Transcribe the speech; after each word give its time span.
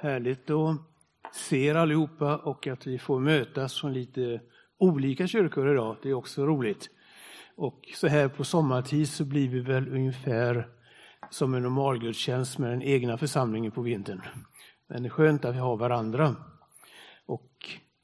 Härligt 0.00 0.50
att 0.50 0.76
se 1.32 1.66
er 1.66 1.74
allihopa 1.74 2.36
och 2.36 2.66
att 2.66 2.86
vi 2.86 2.98
får 2.98 3.20
mötas 3.20 3.80
från 3.80 3.92
lite 3.92 4.40
olika 4.78 5.26
kyrkor 5.26 5.72
idag. 5.72 5.96
Det 6.02 6.08
är 6.08 6.14
också 6.14 6.46
roligt. 6.46 6.90
Och 7.56 7.80
så 7.94 8.08
här 8.08 8.28
på 8.28 8.44
sommartid 8.44 9.08
så 9.08 9.24
blir 9.24 9.48
vi 9.48 9.60
väl 9.60 9.88
ungefär 9.88 10.68
som 11.30 11.54
en 11.54 11.62
normalgudstjänst 11.62 12.58
med 12.58 12.70
den 12.70 12.82
egna 12.82 13.18
församlingen 13.18 13.72
på 13.72 13.82
vintern. 13.82 14.22
Men 14.88 15.02
det 15.02 15.08
är 15.08 15.10
skönt 15.10 15.44
att 15.44 15.54
vi 15.54 15.58
har 15.58 15.76
varandra. 15.76 16.36
Och 17.26 17.52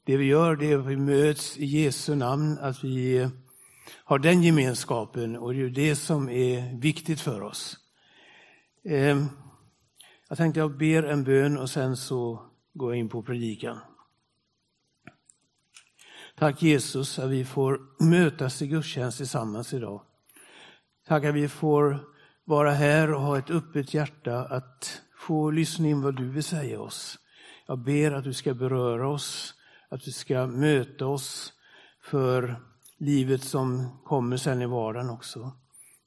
det 0.05 0.17
vi 0.17 0.25
gör 0.25 0.55
det 0.55 0.71
är 0.71 0.77
att 0.77 0.85
vi 0.85 0.97
möts 0.97 1.57
i 1.57 1.65
Jesu 1.65 2.15
namn, 2.15 2.57
att 2.61 2.83
vi 2.83 3.29
har 4.03 4.19
den 4.19 4.43
gemenskapen 4.43 5.37
och 5.37 5.53
det 5.53 5.61
är 5.61 5.69
det 5.69 5.95
som 5.95 6.29
är 6.29 6.81
viktigt 6.81 7.21
för 7.21 7.41
oss. 7.41 7.77
Ehm, 8.85 9.25
jag 10.29 10.37
tänkte 10.37 10.59
jag 10.59 10.77
ber 10.77 11.03
en 11.03 11.23
bön 11.23 11.57
och 11.57 11.69
sen 11.69 11.97
så 11.97 12.45
går 12.73 12.91
jag 12.91 12.99
in 12.99 13.09
på 13.09 13.23
predikan. 13.23 13.79
Tack 16.35 16.61
Jesus 16.61 17.19
att 17.19 17.29
vi 17.29 17.45
får 17.45 17.79
mötas 18.03 18.61
i 18.61 18.67
gudstjänst 18.67 19.17
tillsammans 19.17 19.73
idag. 19.73 20.01
Tack 21.07 21.25
att 21.25 21.35
vi 21.35 21.47
får 21.47 21.99
vara 22.45 22.71
här 22.71 23.13
och 23.13 23.21
ha 23.21 23.37
ett 23.37 23.49
öppet 23.49 23.93
hjärta 23.93 24.39
att 24.39 25.01
få 25.17 25.51
lyssna 25.51 25.87
in 25.87 26.01
vad 26.01 26.15
du 26.15 26.29
vill 26.29 26.43
säga 26.43 26.81
oss. 26.81 27.19
Jag 27.67 27.79
ber 27.79 28.11
att 28.11 28.23
du 28.23 28.33
ska 28.33 28.53
beröra 28.53 29.07
oss, 29.07 29.53
att 29.89 30.01
du 30.01 30.11
ska 30.11 30.47
möta 30.47 31.05
oss 31.07 31.53
för 32.01 32.55
livet 32.97 33.43
som 33.43 33.97
kommer 34.03 34.37
sen 34.37 34.61
i 34.61 34.65
vardagen 34.65 35.09
också. 35.09 35.51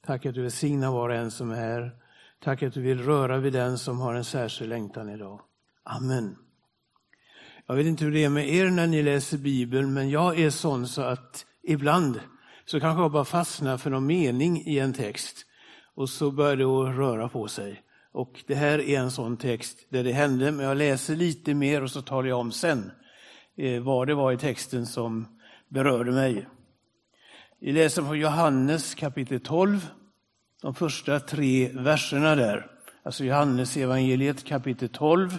Tack 0.07 0.27
att 0.27 0.35
du 0.35 0.43
välsignar 0.43 0.91
var 0.91 1.09
och 1.09 1.15
en 1.15 1.30
som 1.30 1.51
är 1.51 1.57
här. 1.57 2.08
Tack 2.41 2.62
att 2.62 2.74
du 2.74 2.83
vill 2.83 3.02
röra 3.02 3.38
vid 3.38 3.52
den 3.52 3.78
som 3.78 4.01
har 4.01 4.15
en 4.15 4.24
särskild 4.24 4.70
längtan 4.70 5.09
idag. 5.09 5.41
Amen. 5.84 6.37
Jag 7.66 7.74
vet 7.74 7.87
inte 7.87 8.05
hur 8.05 8.12
det 8.12 8.24
är 8.24 8.29
med 8.29 8.48
er 8.48 8.70
när 8.70 8.87
ni 8.87 9.02
läser 9.02 9.38
Bibeln, 9.38 9.95
men 9.95 10.10
jag 10.10 10.38
är 10.40 10.51
sån 10.51 10.87
så 10.87 11.02
att 11.02 11.46
ibland 11.63 12.21
så 12.65 12.80
kanske 12.80 13.02
jag 13.02 13.13
bara 13.13 13.24
fastnar 13.24 13.79
för 13.79 13.90
någon 13.90 14.07
mening 14.07 14.63
i 14.66 14.79
en 14.79 14.93
text 14.93 15.37
och 15.95 16.09
så 16.09 16.30
börjar 16.30 16.57
det 16.57 16.65
att 16.65 16.96
röra 16.96 17.29
på 17.29 17.48
sig. 17.48 17.82
Och 18.13 18.45
det 18.46 18.54
här 18.54 18.79
är 18.79 18.98
en 18.98 19.10
sån 19.10 19.37
text 19.37 19.87
där 19.91 20.04
det 20.04 20.13
hände, 20.13 20.52
men 20.52 20.66
jag 20.66 20.76
läser 20.76 21.16
lite 21.16 21.54
mer 21.54 21.82
och 21.82 21.91
så 21.91 22.02
talar 22.02 22.29
jag 22.29 22.38
om 22.38 22.52
sen 22.52 22.91
eh, 23.57 23.82
vad 23.82 24.07
det 24.07 24.15
var 24.15 24.32
i 24.32 24.37
texten 24.37 24.87
som 24.87 25.38
berörde 25.68 26.13
mig. 26.13 26.48
Vi 27.60 27.73
läser 27.73 28.02
från 28.02 28.18
Johannes 28.18 28.95
kapitel 28.95 29.41
12, 29.41 29.87
de 30.62 30.74
första 30.74 31.20
tre 31.20 31.70
verserna 31.73 32.34
där. 32.34 32.66
Alltså 33.02 33.24
Johannes 33.24 33.76
evangeliet 33.76 34.45
kapitel 34.45 34.88
12, 34.88 35.38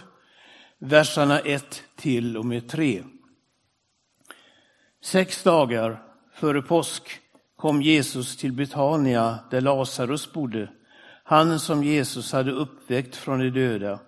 verserna 0.78 1.40
1 1.40 1.82
till 1.96 2.36
och 2.36 2.44
med 2.44 2.68
3. 2.68 3.02
Sex 5.04 5.42
dagar 5.42 6.02
före 6.34 6.62
påsk 6.62 7.02
kom 7.56 7.82
Jesus 7.82 8.36
till 8.36 8.52
Betania 8.52 9.38
där 9.50 9.60
Lazarus 9.60 10.32
bodde, 10.32 10.70
han 11.24 11.60
som 11.60 11.84
Jesus 11.84 12.32
hade 12.32 12.52
uppväckt 12.52 13.16
från 13.16 13.38
de 13.38 13.50
döda. 13.50 14.00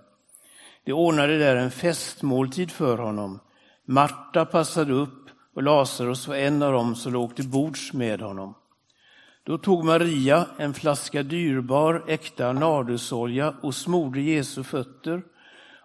De 0.85 0.93
ordnade 0.93 1.39
där 1.39 1.57
en 1.57 1.71
festmåltid 1.71 2.71
för 2.71 2.99
honom. 2.99 3.41
Marta 3.85 4.45
passade 4.45 4.93
upp 4.93 5.29
och 5.55 5.63
Lazarus 5.63 6.29
var 6.29 6.37
en 6.37 6.63
av 6.63 6.73
dem 6.73 6.95
som 6.95 7.13
låg 7.13 7.37
till 7.37 7.49
bords 7.49 7.93
med 7.93 8.21
honom. 8.21 8.55
Då 9.45 9.59
tog 9.59 9.85
Maria 9.85 10.47
en 10.59 10.75
flaska 10.75 11.23
dyrbar 11.23 12.05
äkta 12.09 12.53
nardusolja 12.53 13.55
och 13.63 13.75
smorde 13.75 14.21
Jesu 14.21 14.63
fötter 14.63 15.23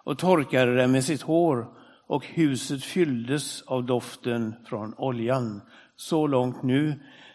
och 0.04 0.18
torkade 0.18 0.76
dem 0.76 0.92
med 0.92 1.04
sitt 1.04 1.22
hår 1.22 1.66
och 2.06 2.26
huset 2.26 2.84
fylldes 2.84 3.62
av 3.62 3.84
doften 3.84 4.54
från 4.68 4.94
oljan. 4.96 5.60
Så 5.96 6.26
långt 6.26 6.62
nu. 6.62 6.88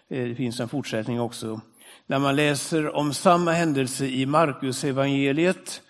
Eh, 0.09 0.27
det 0.27 0.35
finns 0.35 0.59
en 0.59 0.69
fortsättning 0.69 1.21
också. 1.21 1.61
När 2.07 2.19
man 2.19 2.35
läser 2.35 2.95
om 2.95 3.13
samma 3.13 3.51
händelse 3.51 4.05
i 4.05 4.25
Markus 4.25 4.83
evangeliet 4.83 5.81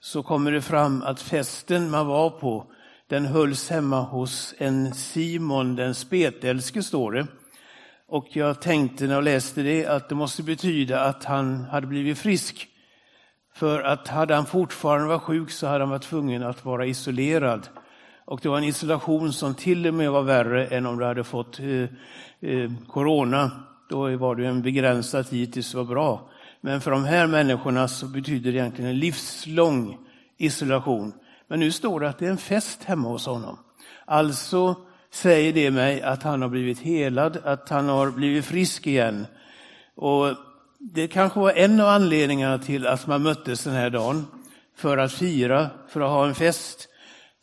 så 0.00 0.22
kommer 0.22 0.52
det 0.52 0.62
fram 0.62 1.02
att 1.02 1.20
festen 1.20 1.90
man 1.90 2.06
var 2.06 2.30
på 2.30 2.72
den 3.08 3.26
hölls 3.26 3.70
hemma 3.70 4.00
hos 4.00 4.54
en 4.58 4.94
Simon 4.94 5.76
den 5.76 5.94
spetälske, 5.94 6.82
står 6.82 7.12
det. 7.12 7.26
Och 8.12 8.36
jag 8.36 8.60
tänkte 8.60 9.06
när 9.06 9.14
jag 9.14 9.24
läste 9.24 9.62
det 9.62 9.86
att 9.86 10.08
det 10.08 10.14
måste 10.14 10.42
betyda 10.42 11.00
att 11.00 11.24
han 11.24 11.64
hade 11.64 11.86
blivit 11.86 12.18
frisk. 12.18 12.68
För 13.54 13.80
att 13.82 14.08
hade 14.08 14.34
han 14.34 14.46
fortfarande 14.46 15.08
varit 15.08 15.22
sjuk 15.22 15.50
så 15.50 15.66
hade 15.66 15.78
han 15.78 15.90
varit 15.90 16.02
tvungen 16.02 16.42
att 16.42 16.64
vara 16.64 16.86
isolerad. 16.86 17.68
Och 18.24 18.40
det 18.42 18.48
var 18.48 18.58
en 18.58 18.64
isolation 18.64 19.32
som 19.32 19.54
till 19.54 19.86
och 19.86 19.94
med 19.94 20.10
var 20.10 20.22
värre 20.22 20.66
än 20.66 20.86
om 20.86 20.98
du 20.98 21.04
hade 21.04 21.24
fått 21.24 21.60
eh, 21.60 21.66
eh, 22.50 22.70
corona. 22.88 23.50
Då 23.88 24.16
var 24.16 24.34
det 24.34 24.46
en 24.46 24.62
begränsad 24.62 25.28
tid 25.30 25.52
tills 25.52 25.72
det 25.72 25.78
var 25.78 25.84
bra. 25.84 26.30
Men 26.60 26.80
för 26.80 26.90
de 26.90 27.04
här 27.04 27.26
människorna 27.26 27.88
så 27.88 28.06
betyder 28.06 28.52
det 28.52 28.58
egentligen 28.58 28.90
en 28.90 28.98
livslång 28.98 29.98
isolation. 30.38 31.12
Men 31.48 31.60
nu 31.60 31.72
står 31.72 32.00
det 32.00 32.08
att 32.08 32.18
det 32.18 32.26
är 32.26 32.30
en 32.30 32.38
fest 32.38 32.84
hemma 32.84 33.08
hos 33.08 33.26
honom. 33.26 33.58
Alltså 34.04 34.76
säger 35.14 35.52
det 35.52 35.70
mig 35.70 36.02
att 36.02 36.22
han 36.22 36.42
har 36.42 36.48
blivit 36.48 36.78
helad, 36.78 37.38
att 37.44 37.68
han 37.68 37.88
har 37.88 38.10
blivit 38.10 38.44
frisk 38.44 38.86
igen. 38.86 39.26
Och 39.96 40.36
det 40.78 41.08
kanske 41.08 41.40
var 41.40 41.52
en 41.52 41.80
av 41.80 41.88
anledningarna 41.88 42.58
till 42.58 42.86
att 42.86 43.06
man 43.06 43.22
möttes 43.22 43.64
den 43.64 43.74
här 43.74 43.90
dagen, 43.90 44.26
för 44.76 44.98
att 44.98 45.12
fira, 45.12 45.70
för 45.88 46.00
att 46.00 46.10
ha 46.10 46.26
en 46.26 46.34
fest. 46.34 46.88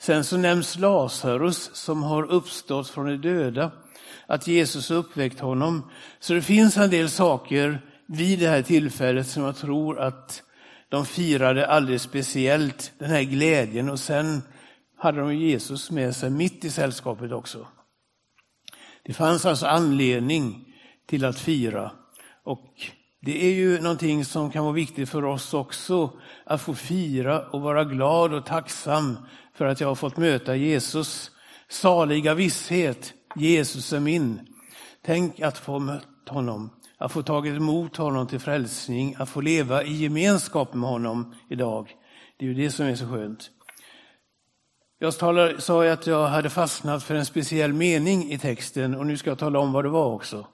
Sen 0.01 0.23
så 0.23 0.37
nämns 0.37 0.79
Lazarus 0.79 1.69
som 1.73 2.03
har 2.03 2.31
uppstått 2.31 2.89
från 2.89 3.05
de 3.05 3.17
döda, 3.17 3.71
att 4.27 4.47
Jesus 4.47 4.89
har 4.89 4.97
uppväckt 4.97 5.39
honom. 5.39 5.89
Så 6.19 6.33
det 6.33 6.41
finns 6.41 6.77
en 6.77 6.89
del 6.89 7.09
saker 7.09 7.81
vid 8.05 8.39
det 8.39 8.47
här 8.47 8.61
tillfället 8.61 9.27
som 9.27 9.43
jag 9.43 9.55
tror 9.55 9.99
att 9.99 10.43
de 10.89 11.05
firade 11.05 11.67
alldeles 11.67 12.01
speciellt 12.01 12.91
den 12.99 13.09
här 13.09 13.21
glädjen 13.21 13.89
och 13.89 13.99
sen 13.99 14.41
hade 14.99 15.19
de 15.19 15.35
Jesus 15.35 15.91
med 15.91 16.15
sig 16.15 16.29
mitt 16.29 16.65
i 16.65 16.69
sällskapet 16.69 17.31
också. 17.31 17.67
Det 19.03 19.13
fanns 19.13 19.45
alltså 19.45 19.65
anledning 19.65 20.65
till 21.07 21.25
att 21.25 21.39
fira 21.39 21.91
och 22.43 22.73
det 23.21 23.45
är 23.45 23.53
ju 23.53 23.81
någonting 23.81 24.25
som 24.25 24.51
kan 24.51 24.63
vara 24.63 24.73
viktigt 24.73 25.09
för 25.09 25.25
oss 25.25 25.53
också, 25.53 26.11
att 26.45 26.61
få 26.61 26.73
fira 26.73 27.47
och 27.49 27.61
vara 27.61 27.83
glad 27.83 28.33
och 28.33 28.45
tacksam 28.45 29.17
för 29.53 29.65
att 29.65 29.81
jag 29.81 29.87
har 29.87 29.95
fått 29.95 30.17
möta 30.17 30.55
Jesus. 30.55 31.31
Saliga 31.69 32.33
visshet, 32.33 33.13
Jesus 33.35 33.93
är 33.93 33.99
min. 33.99 34.39
Tänk 35.05 35.39
att 35.39 35.57
få 35.57 35.79
mött 35.79 36.29
honom 36.29 36.69
att 36.99 37.11
få 37.11 37.23
tagit 37.23 37.55
emot 37.55 37.97
honom 37.97 38.27
till 38.27 38.39
frälsning, 38.39 39.15
att 39.19 39.29
få 39.29 39.41
leva 39.41 39.83
i 39.83 39.93
gemenskap 39.93 40.73
med 40.73 40.89
honom 40.89 41.33
idag. 41.49 41.89
Det 42.37 42.45
är 42.45 42.49
ju 42.49 42.55
det 42.55 42.71
som 42.71 42.85
är 42.85 42.95
så 42.95 43.07
skönt. 43.07 43.51
Jag 45.01 45.13
sa 45.61 45.91
att 45.91 46.07
jag 46.07 46.27
hade 46.27 46.49
fastnat 46.49 47.03
för 47.03 47.15
en 47.15 47.25
speciell 47.25 47.73
mening 47.73 48.31
i 48.31 48.37
texten 48.37 48.95
och 48.95 49.05
nu 49.05 49.17
ska 49.17 49.29
jag 49.29 49.39
tala 49.39 49.59
om 49.59 49.71
vad 49.71 49.85
det 49.85 49.89
var 49.89 50.05
också. 50.05 50.47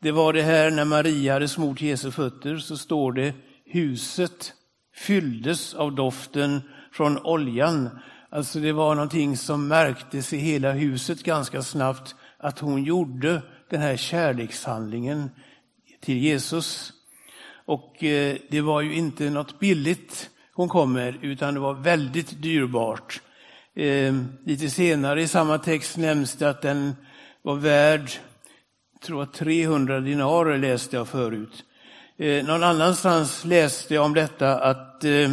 Det 0.00 0.12
var 0.12 0.32
det 0.32 0.42
här 0.42 0.70
när 0.70 0.84
Maria 0.84 1.32
hade 1.32 1.48
smort 1.48 1.80
Jesu 1.80 2.10
fötter 2.10 2.56
så 2.56 2.76
står 2.76 3.12
det 3.12 3.34
huset 3.64 4.52
fylldes 4.94 5.74
av 5.74 5.94
doften 5.94 6.62
från 6.92 7.18
oljan. 7.18 7.90
Alltså 8.30 8.58
det 8.58 8.72
var 8.72 8.94
någonting 8.94 9.36
som 9.36 9.68
märktes 9.68 10.32
i 10.32 10.36
hela 10.36 10.72
huset 10.72 11.22
ganska 11.22 11.62
snabbt 11.62 12.14
att 12.38 12.58
hon 12.58 12.84
gjorde 12.84 13.42
den 13.70 13.80
här 13.80 13.96
kärlekshandlingen 13.96 15.30
till 16.00 16.18
Jesus. 16.18 16.92
Och 17.66 18.04
eh, 18.04 18.36
det 18.50 18.60
var 18.60 18.80
ju 18.80 18.94
inte 18.94 19.30
något 19.30 19.58
billigt 19.58 20.30
hon 20.52 20.68
kom 20.68 20.92
med, 20.92 21.14
utan 21.22 21.54
det 21.54 21.60
var 21.60 21.74
väldigt 21.74 22.42
dyrbart. 22.42 23.20
Eh, 23.76 24.14
lite 24.44 24.70
senare 24.70 25.22
i 25.22 25.28
samma 25.28 25.58
text 25.58 25.96
nämns 25.96 26.34
det 26.36 26.50
att 26.50 26.62
den 26.62 26.96
var 27.42 27.54
värd, 27.54 28.10
tror 29.04 29.20
jag 29.20 29.32
300 29.32 30.00
dinarer 30.00 30.58
läste 30.58 30.96
jag 30.96 31.08
förut. 31.08 31.64
Eh, 32.18 32.44
någon 32.44 32.62
annanstans 32.62 33.44
läste 33.44 33.94
jag 33.94 34.04
om 34.04 34.14
detta 34.14 34.60
att, 34.60 35.04
eh, 35.04 35.32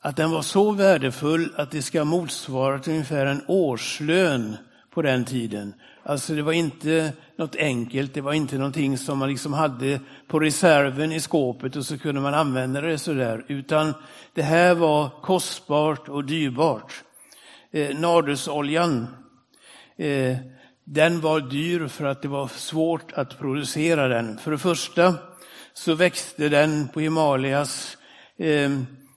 att 0.00 0.16
den 0.16 0.30
var 0.30 0.42
så 0.42 0.70
värdefull 0.70 1.54
att 1.56 1.70
det 1.70 1.82
ska 1.82 2.04
motsvara 2.04 2.80
ungefär 2.86 3.26
en 3.26 3.44
årslön 3.48 4.56
på 4.90 5.02
den 5.02 5.24
tiden. 5.24 5.74
Alltså 6.06 6.34
det 6.34 6.42
var 6.42 6.52
inte 6.52 7.12
något 7.36 7.56
enkelt, 7.56 8.14
det 8.14 8.20
var 8.20 8.32
inte 8.32 8.58
någonting 8.58 8.98
som 8.98 9.18
man 9.18 9.28
liksom 9.28 9.52
hade 9.52 10.00
på 10.28 10.40
reserven 10.40 11.12
i 11.12 11.20
skåpet 11.20 11.76
och 11.76 11.86
så 11.86 11.98
kunde 11.98 12.20
man 12.20 12.34
använda 12.34 12.80
det 12.80 12.98
sådär, 12.98 13.44
utan 13.48 13.94
det 14.34 14.42
här 14.42 14.74
var 14.74 15.10
kostbart 15.22 16.08
och 16.08 16.24
dyrbart. 16.24 17.02
Eh, 17.70 17.98
nardusoljan, 17.98 19.06
eh, 19.96 20.36
den 20.84 21.20
var 21.20 21.40
dyr 21.40 21.88
för 21.88 22.04
att 22.04 22.22
det 22.22 22.28
var 22.28 22.48
svårt 22.48 23.12
att 23.12 23.38
producera 23.38 24.08
den. 24.08 24.38
För 24.38 24.50
det 24.50 24.58
första 24.58 25.14
så 25.72 25.94
växte 25.94 26.48
den 26.48 26.88
på 26.88 27.00
Himalayas 27.00 27.96
eh, 28.36 28.70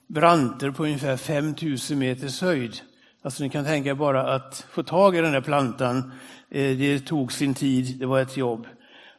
branter 0.06 0.70
på 0.70 0.84
ungefär 0.84 1.16
5000 1.16 1.98
meters 1.98 2.42
höjd. 2.42 2.80
Alltså 3.22 3.42
ni 3.42 3.50
kan 3.50 3.64
tänka 3.64 3.94
bara 3.94 4.34
att 4.34 4.66
få 4.70 4.82
tag 4.82 5.16
i 5.16 5.20
den 5.20 5.32
där 5.32 5.40
plantan, 5.40 6.12
eh, 6.50 6.76
det 6.76 7.00
tog 7.00 7.32
sin 7.32 7.54
tid, 7.54 7.98
det 7.98 8.06
var 8.06 8.20
ett 8.20 8.36
jobb. 8.36 8.66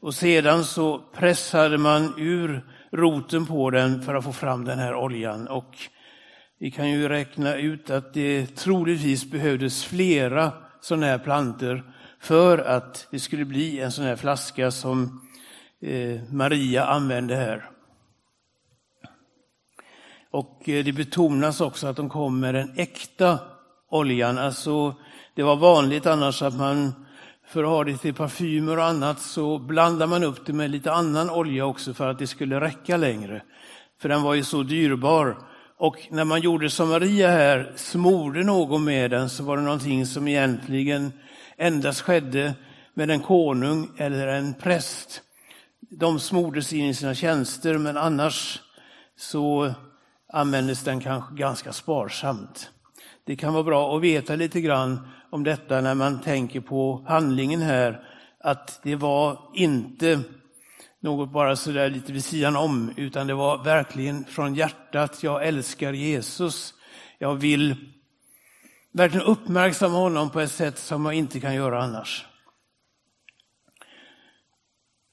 Och 0.02 0.14
sedan 0.14 0.64
så 0.64 1.00
pressade 1.14 1.78
man 1.78 2.14
ur 2.18 2.66
roten 2.92 3.46
på 3.46 3.70
den 3.70 4.02
för 4.02 4.16
att 4.16 4.24
få 4.24 4.34
fram 4.34 4.66
den 4.66 4.80
här 4.80 4.96
oljan. 4.96 5.48
Och 5.48 5.78
vi 6.60 6.72
kan 6.72 6.90
ju 6.90 7.10
räkna 7.10 7.56
ut 7.56 7.90
att 7.90 8.14
det 8.14 8.46
troligtvis 8.56 9.32
behövdes 9.32 9.84
flera 9.84 10.52
sådana 10.82 11.06
här 11.06 11.20
planter 11.20 11.84
för 12.20 12.58
att 12.58 13.08
det 13.12 13.20
skulle 13.20 13.46
bli 13.46 13.80
en 13.80 13.92
sån 13.92 14.06
här 14.06 14.16
flaska 14.16 14.72
som 14.72 15.22
eh, 15.82 16.22
Maria 16.32 16.86
använde 16.86 17.36
här. 17.36 17.70
Och 20.32 20.70
eh, 20.70 20.84
det 20.84 20.94
betonas 20.94 21.62
också 21.62 21.88
att 21.88 21.96
de 21.96 22.10
kom 22.10 22.40
med 22.40 22.56
den 22.56 22.74
äkta 22.78 23.40
oljan. 23.90 24.38
Alltså, 24.38 24.96
det 25.36 25.44
var 25.44 25.56
vanligt 25.56 26.06
annars 26.06 26.42
att 26.42 26.56
man 26.56 26.94
för 27.48 27.64
att 27.64 27.70
ha 27.70 27.84
det 27.84 27.98
till 27.98 28.14
parfymer 28.14 28.78
och 28.78 28.86
annat 28.86 29.20
så 29.20 29.60
blandar 29.60 30.08
man 30.08 30.24
upp 30.24 30.46
det 30.46 30.54
med 30.54 30.70
lite 30.70 30.92
annan 30.92 31.30
olja 31.30 31.66
också 31.66 31.94
för 31.94 32.08
att 32.08 32.20
det 32.20 32.28
skulle 32.28 32.62
räcka 32.62 32.98
längre. 32.98 33.42
För 34.02 34.10
den 34.10 34.22
var 34.22 34.34
ju 34.34 34.44
så 34.44 34.64
dyrbar. 34.64 35.38
Och 35.78 36.08
när 36.12 36.26
man 36.26 36.42
gjorde 36.42 36.70
som 36.70 36.90
Maria 36.90 37.28
här, 37.28 37.74
smorde 37.76 38.44
någon 38.44 38.84
med 38.84 39.12
den, 39.12 39.30
så 39.30 39.44
var 39.44 39.58
det 39.58 39.64
någonting 39.64 40.06
som 40.06 40.28
egentligen 40.28 41.14
endast 41.58 42.02
skedde 42.02 42.54
med 42.94 43.12
en 43.12 43.20
konung 43.20 43.92
eller 43.98 44.28
en 44.28 44.54
präst. 44.54 45.22
De 45.80 46.20
smordes 46.20 46.74
in 46.74 46.86
i 46.86 46.94
sina 46.94 47.16
tjänster, 47.16 47.78
men 47.78 47.98
annars 47.98 48.62
så 49.18 49.74
användes 50.34 50.84
den 50.84 51.00
kanske 51.00 51.36
ganska 51.36 51.74
sparsamt. 51.74 52.72
Det 53.30 53.36
kan 53.36 53.54
vara 53.54 53.64
bra 53.64 53.96
att 53.96 54.02
veta 54.02 54.36
lite 54.36 54.62
grann 54.62 55.08
om 55.30 55.44
detta 55.44 55.82
när 55.82 55.96
man 55.96 56.22
tänker 56.22 56.62
på 56.62 57.06
handlingen 57.08 57.62
här, 57.62 58.04
att 58.40 58.80
det 58.84 58.96
var 58.96 59.40
inte 59.54 60.20
något 61.00 61.32
bara 61.32 61.56
sådär 61.56 61.90
lite 61.90 62.14
vid 62.14 62.24
sidan 62.24 62.56
om, 62.56 62.94
utan 62.98 63.28
det 63.28 63.34
var 63.34 63.64
verkligen 63.64 64.26
från 64.26 64.56
hjärtat, 64.56 65.24
jag 65.24 65.48
älskar 65.48 65.94
Jesus. 65.94 66.74
Jag 67.18 67.36
vill 67.36 67.76
verkligen 68.92 69.26
uppmärksamma 69.26 69.98
honom 69.98 70.30
på 70.30 70.40
ett 70.40 70.52
sätt 70.52 70.78
som 70.78 71.06
jag 71.06 71.14
inte 71.14 71.40
kan 71.40 71.56
göra 71.56 71.84
annars. 71.84 72.26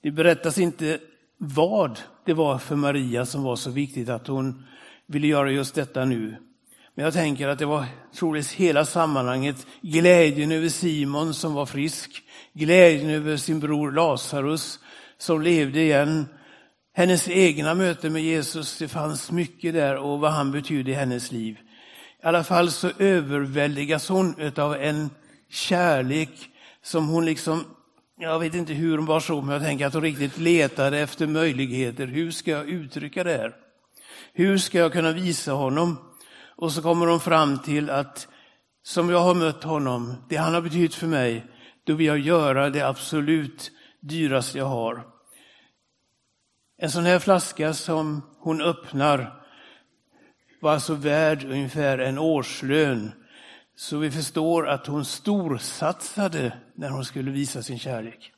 Det 0.03 0.11
berättas 0.11 0.59
inte 0.59 1.01
vad 1.39 1.99
det 2.25 2.35
var 2.35 2.59
för 2.59 2.77
Maria 2.77 3.27
som 3.27 3.43
var 3.43 3.57
så 3.57 3.71
viktigt 3.71 4.09
att 4.09 4.27
hon 4.27 4.65
ville 5.07 5.27
göra 5.27 5.51
just 5.51 5.75
detta 5.75 6.05
nu. 6.05 6.37
Men 6.97 7.05
jag 7.05 7.15
tänker 7.15 7.49
att 7.49 7.59
det 7.59 7.67
var 7.67 7.87
troligtvis 8.15 8.53
hela 8.53 8.85
sammanhanget, 8.85 9.67
glädjen 9.81 10.53
över 10.53 10.69
Simon 10.69 11.35
som 11.35 11.55
var 11.55 11.67
frisk, 11.67 12.23
glädjen 12.53 13.11
över 13.11 13.37
sin 13.37 13.61
bror 13.61 13.93
Lazarus 13.93 14.79
som 15.19 15.43
levde 15.43 15.81
igen, 15.81 16.27
hennes 16.95 17.29
egna 17.29 17.75
möte 17.75 18.11
med 18.11 18.23
Jesus, 18.23 18.79
det 18.79 18.89
fanns 18.89 19.31
mycket 19.31 19.75
där 19.75 19.97
och 19.97 20.21
vad 20.21 20.33
han 20.33 20.53
betydde 20.53 20.91
i 20.91 20.95
hennes 20.95 21.33
liv. 21.33 21.59
I 22.23 22.27
alla 22.27 22.45
fall 22.45 22.71
så 22.71 22.91
överväldigas 22.99 24.09
hon 24.09 24.53
av 24.57 24.75
en 24.75 25.11
kärlek 25.51 26.31
som 26.83 27.09
hon 27.09 27.25
liksom, 27.25 27.65
jag 28.19 28.39
vet 28.39 28.55
inte 28.55 28.73
hur 28.73 28.97
hon 28.99 29.07
var 29.07 29.21
så, 29.21 29.41
men 29.41 29.53
jag 29.53 29.63
tänker 29.63 29.87
att 29.87 29.95
hon 29.95 30.03
riktigt 30.03 30.39
letade 30.39 30.99
efter 30.99 31.27
möjligheter. 31.27 32.07
Hur 32.07 32.31
ska 32.31 32.51
jag 32.51 32.69
uttrycka 32.69 33.25
det 33.25 33.37
här? 33.37 33.55
Hur 34.33 34.59
ska 34.59 34.79
jag 34.79 34.93
kunna 34.93 35.13
visa 35.13 35.53
honom? 35.53 35.99
Och 36.57 36.73
så 36.73 36.83
kommer 36.83 37.07
hon 37.07 37.21
fram 37.21 37.59
till 37.59 37.91
att 37.91 38.29
som 38.83 39.11
jag 39.11 39.21
har 39.21 39.35
mött 39.35 39.65
honom, 39.65 40.15
det 40.29 40.37
han 40.37 40.55
har 40.55 40.61
betytt 40.61 40.95
för 40.95 41.07
mig, 41.07 41.45
då 41.85 41.95
vill 41.95 42.07
jag 42.07 42.19
göra 42.19 42.71
det 42.71 42.89
absolut 42.89 43.73
dyraste 44.01 44.59
jag 44.59 44.67
har. 44.67 45.07
En 46.79 46.91
sån 46.91 47.05
här 47.05 47.19
flaska 47.19 47.75
som 47.75 48.23
hon 48.39 48.63
öppnar 48.63 49.43
var 50.61 50.73
alltså 50.73 50.95
värd 50.95 51.45
ungefär 51.45 51.99
en 51.99 52.19
årslön. 52.19 53.13
Så 53.77 53.99
vi 53.99 54.11
förstår 54.11 54.69
att 54.69 54.87
hon 54.87 55.05
storsatsade 55.05 56.59
när 56.75 56.91
hon 56.91 57.05
skulle 57.05 57.31
visa 57.31 57.63
sin 57.63 57.79
kärlek. 57.79 58.33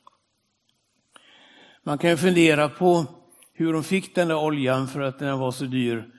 Man 1.83 1.97
kan 1.97 2.09
ju 2.09 2.17
fundera 2.17 2.69
på 2.69 3.05
hur 3.53 3.73
hon 3.73 3.83
fick 3.83 4.15
den 4.15 4.27
där 4.27 4.37
oljan 4.37 4.87
för 4.87 5.01
att 5.01 5.19
den 5.19 5.39
var 5.39 5.51
så 5.51 5.65
dyr. 5.65 6.09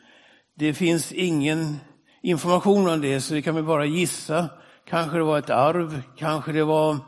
Det 0.54 0.74
finns 0.74 1.12
ingen 1.12 1.76
information 2.22 2.88
om 2.88 3.00
det, 3.00 3.20
så 3.20 3.34
det 3.34 3.42
kan 3.42 3.54
vi 3.54 3.62
bara 3.62 3.84
gissa. 3.84 4.48
Kanske 4.88 5.16
det 5.16 5.24
var 5.24 5.38
ett 5.38 5.50
arv, 5.50 6.02
kanske 6.16 6.52
det 6.52 6.64
var 6.64 6.98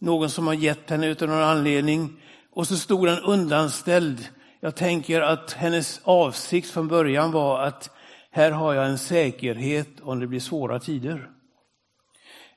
någon 0.00 0.30
som 0.30 0.46
har 0.46 0.54
gett 0.54 0.90
henne 0.90 1.06
utan 1.06 1.28
någon 1.28 1.42
anledning. 1.42 2.20
Och 2.50 2.66
så 2.66 2.76
stod 2.76 3.06
den 3.06 3.18
undanställd. 3.18 4.28
Jag 4.60 4.76
tänker 4.76 5.20
att 5.20 5.52
hennes 5.52 6.00
avsikt 6.04 6.70
från 6.70 6.88
början 6.88 7.32
var 7.32 7.60
att 7.62 7.90
här 8.30 8.50
har 8.50 8.74
jag 8.74 8.86
en 8.86 8.98
säkerhet 8.98 10.00
om 10.02 10.20
det 10.20 10.26
blir 10.26 10.40
svåra 10.40 10.80
tider. 10.80 11.28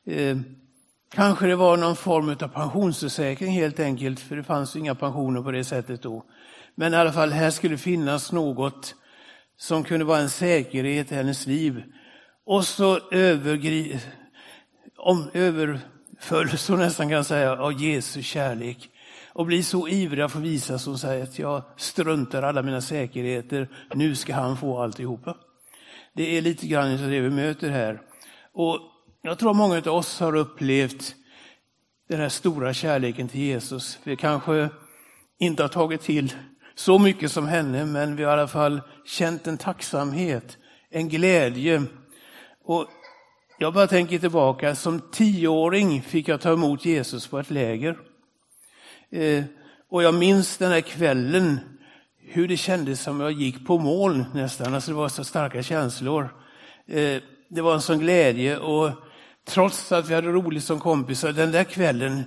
Eh, 0.06 0.38
kanske 1.16 1.48
det 1.48 1.56
var 1.56 1.78
någon 1.78 1.96
form 1.96 2.30
av 2.30 2.48
pensionsförsäkring 2.48 3.52
helt 3.52 3.80
enkelt, 3.80 4.20
för 4.20 4.36
det 4.36 4.44
fanns 4.44 4.76
inga 4.76 4.96
pensioner 4.96 5.42
på 5.42 5.52
det 5.52 5.64
sättet 5.64 6.02
då. 6.02 6.26
Men 6.76 6.94
i 6.94 6.98
alla 6.98 7.14
fall, 7.14 7.32
här 7.32 7.50
skulle 7.50 7.78
finnas 7.78 8.32
något 8.32 8.96
som 9.62 9.84
kunde 9.84 10.06
vara 10.06 10.20
en 10.20 10.30
säkerhet 10.30 11.12
i 11.12 11.16
hennes 11.16 11.48
liv. 11.48 11.84
Och 12.46 12.66
så 12.66 13.00
övergri- 13.00 14.00
om, 14.98 15.30
överfölls 15.34 16.68
hon 16.68 16.80
nästan 16.80 17.10
kan 17.10 17.24
säga 17.24 17.52
av 17.52 17.82
Jesu 17.82 18.22
kärlek 18.22 18.90
och 19.34 19.46
blir 19.46 19.64
så 19.64 19.88
ivrig 19.88 20.22
att 20.22 20.32
få 20.32 20.40
visa 20.40 20.80
som 20.80 20.98
säger 20.98 21.24
att 21.24 21.40
jag 21.40 21.64
struntar 21.78 22.44
alla 22.44 22.62
mina 22.62 22.82
säkerheter, 22.82 23.70
nu 23.94 24.16
ska 24.16 24.34
han 24.34 24.58
få 24.58 24.80
alltihopa. 24.80 25.38
Det 26.14 26.38
är 26.38 26.42
lite 26.42 26.68
grann 26.68 26.92
av 26.92 27.10
det 27.10 27.20
vi 27.20 27.30
möter 27.30 27.70
här. 27.70 28.02
Och 28.54 28.80
jag 29.22 29.40
tror 29.40 29.54
många 29.54 29.78
av 29.78 29.88
oss 29.88 30.20
har 30.20 30.36
upplevt 30.36 31.16
den 32.10 32.20
här 32.20 32.30
stora 32.30 32.74
kärleken 32.74 33.28
till 33.28 33.42
Jesus. 33.42 34.00
Vi 34.04 34.16
kanske 34.16 34.70
inte 35.40 35.64
har 35.64 35.70
tagit 35.70 36.02
till 36.02 36.34
så 36.82 37.00
mycket 37.00 37.32
som 37.32 37.48
henne, 37.48 37.86
men 37.86 38.16
vi 38.16 38.24
har 38.24 38.38
i 38.38 38.40
alla 38.40 38.48
fall 38.48 38.82
känt 39.06 39.48
en 39.48 39.58
tacksamhet, 39.58 40.58
en 40.90 41.10
glädje. 41.10 41.84
Och 42.64 42.88
jag 43.58 43.74
bara 43.74 43.88
tänker 43.88 44.20
tillbaka, 44.20 44.76
som 44.76 45.02
tioåring 45.12 46.02
fick 46.02 46.28
jag 46.28 46.42
ta 46.42 46.54
emot 46.54 46.86
Jesus 46.86 47.28
på 47.28 47.40
ett 47.40 47.52
läger. 47.52 47.98
Eh, 49.12 49.44
och 49.90 50.04
jag 50.04 50.14
minns 50.14 50.58
den 50.58 50.72
här 50.72 50.82
kvällen, 50.82 51.60
hur 52.20 52.48
det 52.48 52.58
kändes 52.58 53.02
som 53.02 53.20
jag 53.20 53.32
gick 53.32 53.68
på 53.68 53.78
moln 53.78 54.26
nästan, 54.34 54.76
alltså 54.76 54.92
det 54.92 54.98
var 54.98 55.10
så 55.10 55.24
starka 55.24 55.64
känslor. 55.64 56.36
Eh, 56.88 57.22
det 57.50 57.62
var 57.62 57.74
en 57.74 57.82
sån 57.82 58.00
glädje 58.00 58.58
och 58.58 58.92
trots 59.46 59.92
att 59.92 60.10
vi 60.10 60.14
hade 60.14 60.28
roligt 60.28 60.64
som 60.64 60.80
kompisar, 60.80 61.32
den 61.32 61.52
där 61.52 61.64
kvällen 61.64 62.24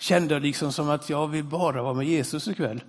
kände 0.00 0.34
jag 0.34 0.42
liksom 0.42 0.72
som 0.72 0.90
att 0.90 1.10
jag 1.10 1.28
vill 1.28 1.44
bara 1.44 1.82
vara 1.82 1.94
med 1.94 2.06
Jesus 2.06 2.48
ikväll. 2.48 2.82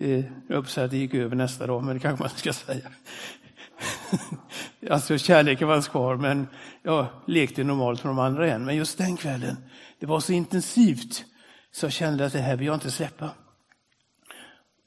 Eh, 0.00 0.24
jag 0.48 0.62
höll 0.62 0.84
att 0.84 0.90
det 0.90 0.96
gick 0.96 1.14
över 1.14 1.36
nästa 1.36 1.66
dag, 1.66 1.84
men 1.84 1.94
det 1.94 2.00
kanske 2.00 2.22
man 2.22 2.30
ska 2.30 2.52
säga. 2.52 2.90
Alltså 4.90 5.18
kärleken 5.18 5.68
fanns 5.68 5.88
kvar, 5.88 6.16
men 6.16 6.46
jag 6.82 7.06
lekte 7.26 7.64
normalt 7.64 8.04
med 8.04 8.10
de 8.10 8.18
andra 8.18 8.46
igen. 8.46 8.64
Men 8.64 8.76
just 8.76 8.98
den 8.98 9.16
kvällen, 9.16 9.56
det 9.98 10.06
var 10.06 10.20
så 10.20 10.32
intensivt 10.32 11.24
så 11.70 11.86
jag 11.86 11.92
kände 11.92 12.26
att 12.26 12.32
det 12.32 12.38
här 12.38 12.56
vill 12.56 12.66
jag 12.66 12.76
inte 12.76 12.90
släppa. 12.90 13.30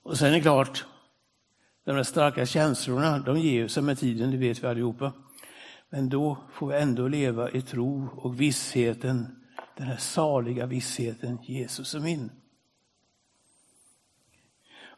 Och 0.04 0.18
sen 0.18 0.28
är 0.28 0.32
det 0.32 0.42
klart, 0.42 0.86
de 1.86 1.96
där 1.96 2.04
starka 2.04 2.46
känslorna, 2.46 3.20
de 3.20 3.40
ger 3.40 3.68
sig 3.68 3.84
med 3.84 4.00
tiden, 4.00 4.32
det 4.32 4.38
vet 4.38 4.64
vi 4.64 4.68
allihopa. 4.68 5.14
Men 5.90 6.10
då 6.10 6.38
får 6.54 6.68
vi 6.68 6.78
ändå 6.78 7.08
leva 7.08 7.52
i 7.52 7.62
tro 7.62 8.10
och 8.16 8.42
vissheten, 8.42 9.28
den 9.78 9.88
här 9.88 9.98
saliga 9.98 10.66
vissheten, 10.66 11.38
Jesus 11.44 11.96
är 11.96 12.00
min. 12.00 12.32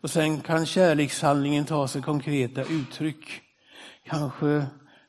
Och 0.01 0.10
sen 0.10 0.41
kan 0.41 0.65
kärlekshandlingen 0.65 1.65
ta 1.65 1.88
sig 1.88 2.01
konkreta 2.01 2.63
uttryck. 2.63 3.41
Kanske 4.06 4.65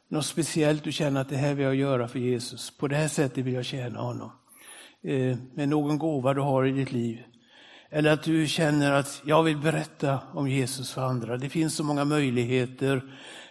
något 0.09 0.27
speciellt 0.27 0.85
du 0.85 0.93
känner 0.93 1.21
att 1.21 1.29
det 1.29 1.37
här 1.37 1.55
vill 1.55 1.65
jag 1.65 1.75
göra 1.75 2.09
för 2.09 2.19
Jesus. 2.19 2.79
På 2.79 2.89
det 2.89 2.97
här 2.97 3.09
sättet 3.09 3.45
vill 3.45 3.55
jag 3.55 3.65
tjäna 3.65 4.01
honom. 4.01 4.33
Eh, 5.03 5.37
med 5.55 5.69
någon 5.69 5.99
gåva 5.99 6.35
du 6.35 6.41
har 6.41 6.67
i 6.67 6.73
ditt 6.73 6.93
liv. 6.93 7.23
Eller 7.91 8.13
att 8.13 8.23
du 8.23 8.47
känner 8.47 8.93
att 8.93 9.23
jag 9.25 9.43
vill 9.43 9.59
berätta 9.59 10.19
om 10.35 10.49
Jesus 10.49 10.93
för 10.93 11.03
andra. 11.03 11.37
Det 11.37 11.49
finns 11.49 11.75
så 11.75 11.85
många 11.85 12.05
möjligheter 12.05 13.03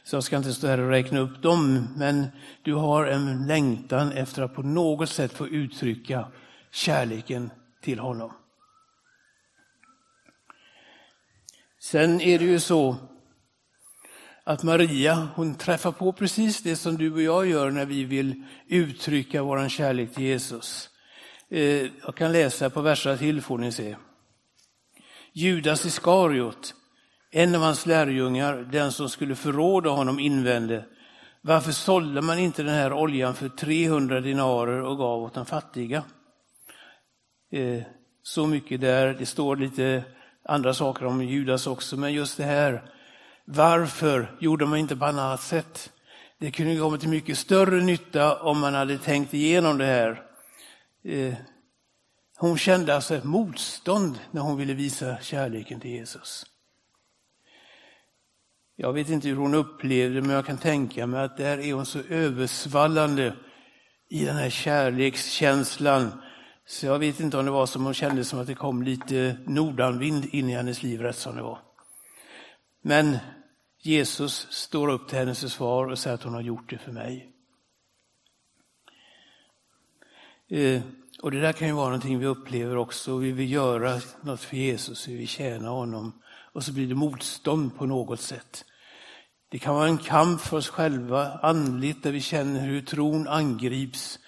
så 0.03 0.15
jag 0.15 0.23
ska 0.23 0.37
inte 0.37 0.53
stå 0.53 0.67
här 0.67 0.79
och 0.79 0.89
räkna 0.89 1.19
upp 1.19 1.41
dem. 1.41 1.87
Men 1.97 2.27
du 2.61 2.73
har 2.73 3.05
en 3.05 3.47
längtan 3.47 4.11
efter 4.11 4.41
att 4.43 4.55
på 4.55 4.61
något 4.61 5.09
sätt 5.09 5.33
få 5.33 5.47
uttrycka 5.47 6.27
kärleken 6.71 7.51
till 7.81 7.99
honom. 7.99 8.31
Sen 11.81 12.21
är 12.21 12.39
det 12.39 12.45
ju 12.45 12.59
så 12.59 12.95
att 14.43 14.63
Maria, 14.63 15.27
hon 15.35 15.55
träffar 15.55 15.91
på 15.91 16.11
precis 16.11 16.63
det 16.63 16.75
som 16.75 16.97
du 16.97 17.13
och 17.13 17.21
jag 17.21 17.47
gör 17.47 17.71
när 17.71 17.85
vi 17.85 18.03
vill 18.03 18.43
uttrycka 18.67 19.43
vår 19.43 19.69
kärlek 19.69 20.13
till 20.13 20.23
Jesus. 20.23 20.89
Eh, 21.49 21.61
jag 22.05 22.15
kan 22.15 22.31
läsa 22.31 22.69
på 22.69 22.81
verser 22.81 23.17
till 23.17 23.41
får 23.41 23.57
ni 23.57 23.71
se. 23.71 23.95
Judas 25.33 25.85
Iskariot, 25.85 26.73
en 27.31 27.55
av 27.55 27.61
hans 27.61 27.85
lärjungar, 27.85 28.67
den 28.71 28.91
som 28.91 29.09
skulle 29.09 29.35
förråda 29.35 29.89
honom, 29.89 30.19
invände 30.19 30.85
varför 31.41 31.71
sålde 31.71 32.21
man 32.21 32.39
inte 32.39 32.63
den 32.63 32.73
här 32.73 32.93
oljan 32.93 33.35
för 33.35 33.49
300 33.49 34.21
dinarer 34.21 34.81
och 34.81 34.97
gav 34.97 35.23
åt 35.23 35.33
de 35.33 35.45
fattiga? 35.45 36.03
Eh, 37.51 37.81
så 38.23 38.47
mycket 38.47 38.81
där, 38.81 39.13
det 39.13 39.25
står 39.25 39.55
lite 39.55 40.03
andra 40.49 40.73
saker 40.73 41.05
om 41.05 41.23
Judas 41.23 41.67
också, 41.67 41.97
men 41.97 42.13
just 42.13 42.37
det 42.37 42.43
här, 42.43 42.91
varför 43.45 44.37
gjorde 44.39 44.65
man 44.65 44.79
inte 44.79 44.95
på 44.95 45.05
annat 45.05 45.41
sätt? 45.41 45.91
Det 46.39 46.51
kunde 46.51 46.77
komma 46.77 46.97
till 46.97 47.09
mycket 47.09 47.37
större 47.37 47.83
nytta 47.83 48.41
om 48.41 48.59
man 48.59 48.73
hade 48.73 48.97
tänkt 48.97 49.33
igenom 49.33 49.77
det 49.77 49.85
här. 49.85 50.23
Eh, 51.03 51.33
hon 52.37 52.57
kände 52.57 52.95
alltså 52.95 53.15
ett 53.15 53.23
motstånd 53.23 54.19
när 54.31 54.41
hon 54.41 54.57
ville 54.57 54.73
visa 54.73 55.17
kärleken 55.21 55.79
till 55.79 55.91
Jesus. 55.91 56.45
Jag 58.75 58.93
vet 58.93 59.09
inte 59.09 59.27
hur 59.27 59.35
hon 59.35 59.53
upplevde 59.53 60.21
men 60.21 60.29
jag 60.29 60.45
kan 60.45 60.57
tänka 60.57 61.07
mig 61.07 61.23
att 61.23 61.37
där 61.37 61.57
är 61.57 61.73
hon 61.73 61.85
så 61.85 61.99
översvallande 62.09 63.35
i 64.09 64.25
den 64.25 64.35
här 64.35 64.49
kärlekskänslan. 64.49 66.21
Så 66.69 66.85
jag 66.85 66.99
vet 66.99 67.19
inte 67.19 67.37
om 67.37 67.45
det 67.45 67.51
var 67.51 67.65
som 67.65 67.85
hon 67.85 67.93
kände 67.93 68.25
som 68.25 68.39
att 68.39 68.47
det 68.47 68.55
kom 68.55 68.83
lite 68.83 69.37
nordanvind 69.45 70.25
in 70.25 70.49
i 70.49 70.53
hennes 70.53 70.83
liv 70.83 71.01
rätt 71.01 71.15
som 71.15 71.35
det 71.35 71.41
var. 71.41 71.59
Men 72.81 73.17
Jesus 73.81 74.47
står 74.49 74.89
upp 74.89 75.09
till 75.09 75.17
hennes 75.17 75.41
försvar 75.41 75.85
och 75.85 75.99
säger 75.99 76.13
att 76.13 76.23
hon 76.23 76.33
har 76.33 76.41
gjort 76.41 76.69
det 76.69 76.77
för 76.77 76.91
mig. 76.91 77.31
Eh, 80.49 80.81
och 81.21 81.31
det 81.31 81.41
där 81.41 81.53
kan 81.53 81.67
ju 81.67 81.73
vara 81.73 81.85
någonting 81.85 82.19
vi 82.19 82.25
upplever 82.25 82.77
också. 82.77 83.17
Vi 83.17 83.31
vill 83.31 83.51
göra 83.51 84.01
något 84.21 84.41
för 84.41 84.57
Jesus, 84.57 85.07
vi 85.07 85.15
vill 85.15 85.27
tjäna 85.27 85.69
honom. 85.69 86.21
Och 86.53 86.63
så 86.63 86.73
blir 86.73 86.87
det 86.87 86.95
motstånd 86.95 87.77
på 87.77 87.85
något 87.85 88.21
sätt. 88.21 88.65
Det 89.49 89.59
kan 89.59 89.75
vara 89.75 89.87
en 89.87 89.97
kamp 89.97 90.41
för 90.41 90.57
oss 90.57 90.69
själva, 90.69 91.33
andligt, 91.33 92.03
där 92.03 92.11
vi 92.11 92.21
känner 92.21 92.59
hur 92.59 92.81
tron 92.81 93.27
angrips. 93.27 94.19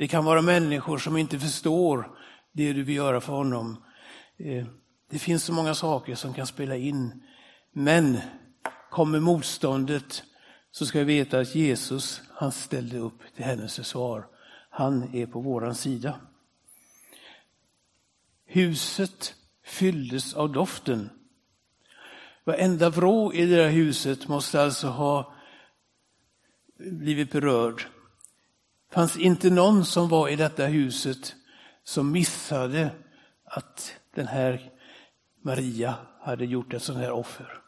Det 0.00 0.08
kan 0.08 0.24
vara 0.24 0.42
människor 0.42 0.98
som 0.98 1.16
inte 1.16 1.38
förstår 1.38 2.10
det 2.52 2.72
du 2.72 2.82
vill 2.82 2.96
göra 2.96 3.20
för 3.20 3.32
honom. 3.32 3.84
Eh, 4.36 4.66
det 5.10 5.18
finns 5.18 5.44
så 5.44 5.52
många 5.52 5.74
saker 5.74 6.14
som 6.14 6.34
kan 6.34 6.46
spela 6.46 6.76
in. 6.76 7.22
Men 7.72 8.18
kommer 8.90 9.20
motståndet 9.20 10.22
så 10.70 10.86
ska 10.86 10.98
vi 10.98 11.04
veta 11.04 11.38
att 11.38 11.54
Jesus, 11.54 12.22
han 12.34 12.52
ställde 12.52 12.98
upp 12.98 13.34
till 13.36 13.44
hennes 13.44 13.76
försvar. 13.76 14.26
Han 14.70 15.14
är 15.14 15.26
på 15.26 15.40
våran 15.40 15.74
sida. 15.74 16.20
Huset 18.46 19.34
fylldes 19.64 20.34
av 20.34 20.52
doften. 20.52 21.10
Varenda 22.44 22.90
vrå 22.90 23.32
i 23.32 23.46
det 23.46 23.56
där 23.56 23.70
huset 23.70 24.28
måste 24.28 24.62
alltså 24.62 24.86
ha 24.86 25.34
blivit 26.78 27.32
berörd. 27.32 27.86
Fanns 28.90 29.16
inte 29.16 29.50
någon 29.50 29.84
som 29.84 30.08
var 30.08 30.28
i 30.28 30.36
detta 30.36 30.66
huset 30.66 31.34
som 31.84 32.12
missade 32.12 32.90
att 33.44 33.94
den 34.14 34.26
här 34.26 34.70
Maria 35.42 35.94
hade 36.20 36.44
gjort 36.44 36.74
ett 36.74 36.82
sånt 36.82 36.98
här 36.98 37.10
offer. 37.10 37.58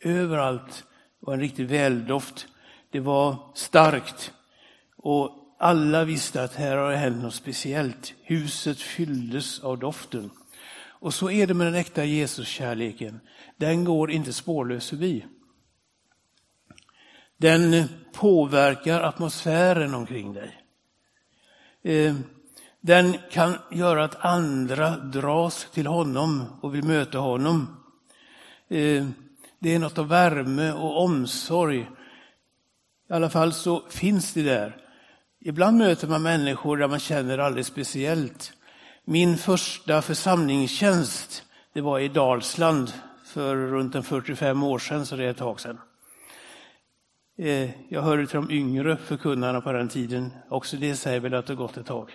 Överallt 0.00 0.84
var 1.20 1.34
en 1.34 1.40
riktig 1.40 1.66
väldoft. 1.66 2.46
Det 2.90 3.00
var 3.00 3.36
starkt 3.54 4.32
och 4.96 5.30
alla 5.58 6.04
visste 6.04 6.42
att 6.42 6.54
här 6.54 6.76
har 6.76 6.90
det 6.90 6.96
hänt 6.96 7.22
något 7.22 7.34
speciellt. 7.34 8.14
Huset 8.22 8.78
fylldes 8.78 9.60
av 9.60 9.78
doften. 9.78 10.30
Och 11.00 11.14
så 11.14 11.30
är 11.30 11.46
det 11.46 11.54
med 11.54 11.66
den 11.66 11.74
äkta 11.74 12.04
Jesuskärleken. 12.04 13.20
Den 13.56 13.84
går 13.84 14.10
inte 14.10 14.32
spårlöst 14.32 14.88
förbi. 14.88 15.24
Den 17.40 17.88
påverkar 18.12 19.00
atmosfären 19.00 19.94
omkring 19.94 20.32
dig. 20.32 20.62
Eh, 21.82 22.14
den 22.80 23.16
kan 23.30 23.54
göra 23.70 24.04
att 24.04 24.24
andra 24.24 24.96
dras 24.96 25.66
till 25.72 25.86
honom 25.86 26.44
och 26.60 26.74
vill 26.74 26.84
möta 26.84 27.18
honom. 27.18 27.76
Eh, 28.68 29.06
det 29.58 29.74
är 29.74 29.78
något 29.78 29.98
av 29.98 30.08
värme 30.08 30.72
och 30.72 31.04
omsorg. 31.04 31.80
I 33.10 33.12
alla 33.12 33.30
fall 33.30 33.52
så 33.52 33.82
finns 33.88 34.34
det 34.34 34.42
där. 34.42 34.76
Ibland 35.40 35.78
möter 35.78 36.08
man 36.08 36.22
människor 36.22 36.76
där 36.76 36.88
man 36.88 37.00
känner 37.00 37.38
alldeles 37.38 37.66
speciellt. 37.66 38.52
Min 39.04 39.38
första 39.38 40.02
församlingstjänst, 40.02 41.44
det 41.72 41.80
var 41.80 41.98
i 41.98 42.08
Dalsland 42.08 42.92
för 43.24 43.56
runt 43.56 43.94
en 43.94 44.02
45 44.02 44.62
år 44.62 44.78
sedan, 44.78 45.06
så 45.06 45.16
det 45.16 45.24
är 45.24 45.30
ett 45.30 45.36
tag 45.36 45.60
sedan. 45.60 45.78
Eh, 47.42 47.70
jag 47.88 48.02
hörde 48.02 48.26
till 48.26 48.36
de 48.36 48.50
yngre 48.50 48.96
förkunnarna 48.96 49.60
på 49.60 49.72
den 49.72 49.88
tiden, 49.88 50.32
också 50.48 50.76
det 50.76 50.96
säger 50.96 51.20
väl 51.20 51.34
att 51.34 51.46
det 51.46 51.54
gått 51.54 51.76
ett 51.76 51.86
tag. 51.86 52.10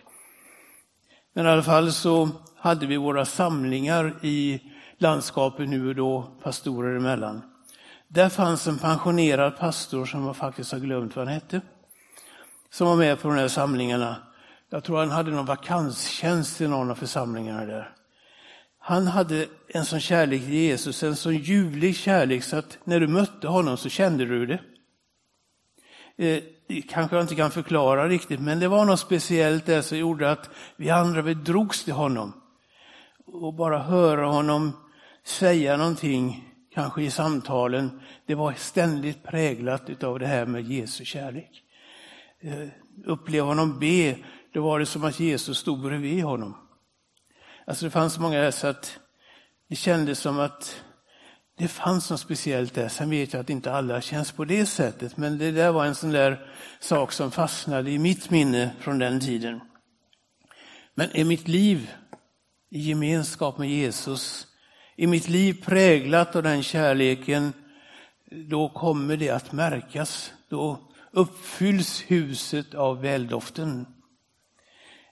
Men 1.34 1.46
i 1.46 1.50
alla 1.50 1.63
fall 1.63 1.91
så 1.91 2.29
hade 2.58 2.86
vi 2.86 2.98
våra 2.98 3.25
samlingar 3.25 4.13
i 4.22 4.62
landskapet 4.98 5.70
nu 5.70 5.89
och 5.89 5.96
då, 5.96 6.32
pastorer 6.44 6.98
emellan. 6.98 7.41
Där 8.08 8.29
fanns 8.29 8.67
en 8.67 8.77
pensionerad 8.77 9.58
pastor 9.58 10.05
som 10.05 10.25
jag 10.25 10.36
faktiskt 10.36 10.72
har 10.72 10.79
glömt 10.79 11.15
vad 11.15 11.27
han 11.27 11.34
hette 11.34 11.62
som 12.70 12.88
var 12.88 12.96
med 12.96 13.22
på 13.22 13.27
de 13.27 13.38
här 13.38 13.48
samlingarna. 13.48 14.15
Jag 14.70 14.84
tror 14.84 14.98
han 14.98 15.12
hade 15.12 15.32
någon 15.32 15.46
vakanstjänst 15.46 16.62
i 16.62 16.67
någon 16.67 16.91
av 16.91 16.96
församlingarna 16.96 17.65
där. 17.65 17.89
Han 18.79 19.08
hade 19.08 19.46
en 19.67 19.86
sån 19.86 20.00
kärlek 20.00 20.41
till 20.41 20.53
Jesus, 20.53 21.03
en 21.03 21.15
sån 21.15 21.36
ljuvlig 21.36 21.96
kärlek 21.96 22.44
så 22.44 22.58
att 22.58 22.77
när 22.84 23.00
du 23.00 23.08
mötte 23.08 23.48
honom 23.48 23.77
så 23.77 23.89
kände 23.89 24.25
du 24.25 24.46
det. 24.46 24.60
Eh, 26.17 26.43
kanske 26.89 27.15
jag 27.15 27.24
inte 27.24 27.36
kan 27.36 27.51
förklara 27.51 28.07
riktigt, 28.07 28.39
men 28.39 28.60
det 28.60 28.67
var 28.67 28.86
något 28.86 29.00
speciellt 29.00 29.65
där 29.65 29.81
som 29.81 29.98
gjorde 29.98 30.31
att 30.31 30.50
vi 30.75 30.89
andra 30.89 31.22
vi 31.22 31.34
drogs 31.34 31.84
till 31.84 31.93
honom. 31.93 32.34
Och 33.25 33.53
bara 33.53 33.79
höra 33.79 34.25
honom 34.25 34.72
säga 35.24 35.77
någonting, 35.77 36.53
kanske 36.74 37.01
i 37.01 37.12
samtalen, 37.12 38.01
det 38.25 38.36
var 38.36 38.53
ständigt 38.53 39.24
präglat 39.24 40.03
av 40.03 40.19
det 40.19 40.27
här 40.27 40.45
med 40.45 40.63
Jesu 40.63 41.05
kärlek. 41.05 41.62
Eh, 42.41 42.67
uppleva 43.05 43.48
honom 43.48 43.79
be, 43.79 44.17
då 44.53 44.62
var 44.62 44.79
det 44.79 44.86
som 44.86 45.03
att 45.03 45.19
Jesus 45.19 45.57
stod 45.57 45.81
bredvid 45.81 46.24
honom. 46.24 46.57
Alltså 47.67 47.86
det 47.86 47.91
fanns 47.91 48.19
många 48.19 48.41
där 48.41 48.51
så 48.51 48.67
att 48.67 49.00
det 49.69 49.75
kändes 49.75 50.19
som 50.19 50.39
att 50.39 50.84
det 51.57 51.67
fanns 51.67 52.09
något 52.09 52.19
speciellt 52.19 52.74
där. 52.74 52.88
Sen 52.88 53.09
vet 53.09 53.33
jag 53.33 53.39
att 53.39 53.50
inte 53.50 53.71
alla 53.71 54.01
känns 54.01 54.31
på 54.31 54.45
det 54.45 54.65
sättet, 54.65 55.17
men 55.17 55.38
det 55.38 55.51
där 55.51 55.71
var 55.71 55.85
en 55.85 55.95
sån 55.95 56.12
där 56.12 56.47
sak 56.79 57.12
som 57.12 57.31
fastnade 57.31 57.91
i 57.91 58.00
mitt 58.00 58.29
minne 58.29 58.71
från 58.79 59.00
den 59.00 59.19
tiden. 59.19 59.62
Men 60.93 61.09
är 61.13 61.24
mitt 61.24 61.47
liv 61.47 61.91
i 62.69 62.79
gemenskap 62.79 63.57
med 63.57 63.69
Jesus, 63.69 64.47
är 64.97 65.07
mitt 65.07 65.27
liv 65.27 65.63
präglat 65.65 66.35
av 66.35 66.43
den 66.43 66.63
kärleken, 66.63 67.53
då 68.31 68.69
kommer 68.69 69.17
det 69.17 69.29
att 69.29 69.51
märkas. 69.51 70.33
Då 70.50 70.79
uppfylls 71.12 72.03
huset 72.07 72.74
av 72.74 73.01
väldoften. 73.01 73.85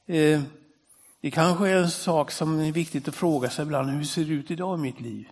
Eh, 0.08 0.42
det 1.22 1.32
kanske 1.32 1.70
är 1.70 1.78
en 1.78 1.92
sak 1.92 2.32
som 2.32 2.60
är 2.60 2.72
viktigt 2.72 3.08
att 3.08 3.16
fråga 3.16 3.50
sig 3.50 3.64
ibland, 3.64 3.90
hur 3.90 4.04
ser 4.04 4.26
det 4.26 4.34
ut 4.34 4.52
idag 4.52 4.80
i 4.80 4.82
mitt 4.82 5.02
liv? 5.02 5.28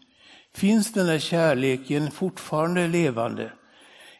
Finns 0.53 0.93
den 0.93 1.05
där 1.07 1.19
kärleken 1.19 2.11
fortfarande 2.11 2.87
levande? 2.87 3.51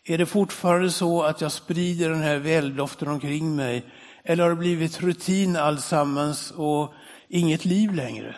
Är 0.03 0.17
det 0.17 0.25
fortfarande 0.25 0.91
så 0.91 1.23
att 1.23 1.41
jag 1.41 1.51
sprider 1.51 2.09
den 2.09 2.21
här 2.21 2.38
väldoften 2.38 3.07
omkring 3.07 3.55
mig? 3.55 3.85
Eller 4.23 4.43
har 4.43 4.50
det 4.50 4.55
blivit 4.55 5.01
rutin 5.01 5.55
allsammans 5.55 6.51
och 6.51 6.93
inget 7.27 7.65
liv 7.65 7.93
längre? 7.93 8.35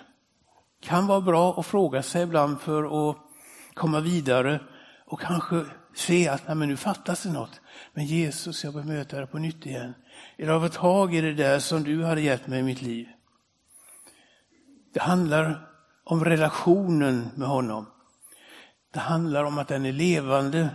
Kan 0.82 1.08
vara 1.08 1.22
bra 1.22 1.60
att 1.60 1.66
fråga 1.66 2.04
sig 2.04 2.24
ibland 2.24 2.62
för 2.62 3.10
att 3.10 3.18
komma 3.74 4.00
vidare 4.00 4.60
och 5.06 5.22
kanske 5.22 5.66
se 5.96 6.28
att 6.28 6.48
nej, 6.48 6.56
men 6.56 6.70
nu 6.70 6.78
fattas 6.78 7.24
det 7.24 7.32
något. 7.32 7.62
Men 7.94 8.06
Jesus, 8.06 8.64
jag 8.64 8.72
vill 8.72 8.86
möta 8.86 9.18
dig 9.18 9.28
på 9.28 9.38
nytt 9.38 9.66
igen. 9.66 9.94
Eller 10.38 10.54
av 10.54 10.68
tag 10.68 11.16
i 11.16 11.22
det 11.22 11.34
där 11.34 11.60
som 11.60 11.84
du 11.84 12.04
hade 12.04 12.22
gett 12.22 12.48
mig 12.48 12.60
i 12.60 12.64
mitt 12.64 12.82
liv. 12.82 13.08
Det 14.94 15.00
handlar 15.00 15.73
om 16.04 16.26
relationen 16.26 17.30
med 17.36 17.48
honom. 17.48 17.86
Det 18.94 19.00
handlar 19.00 19.44
om 19.44 19.58
att 19.58 19.68
den 19.68 19.86
är 19.86 19.92
levande. 19.92 20.70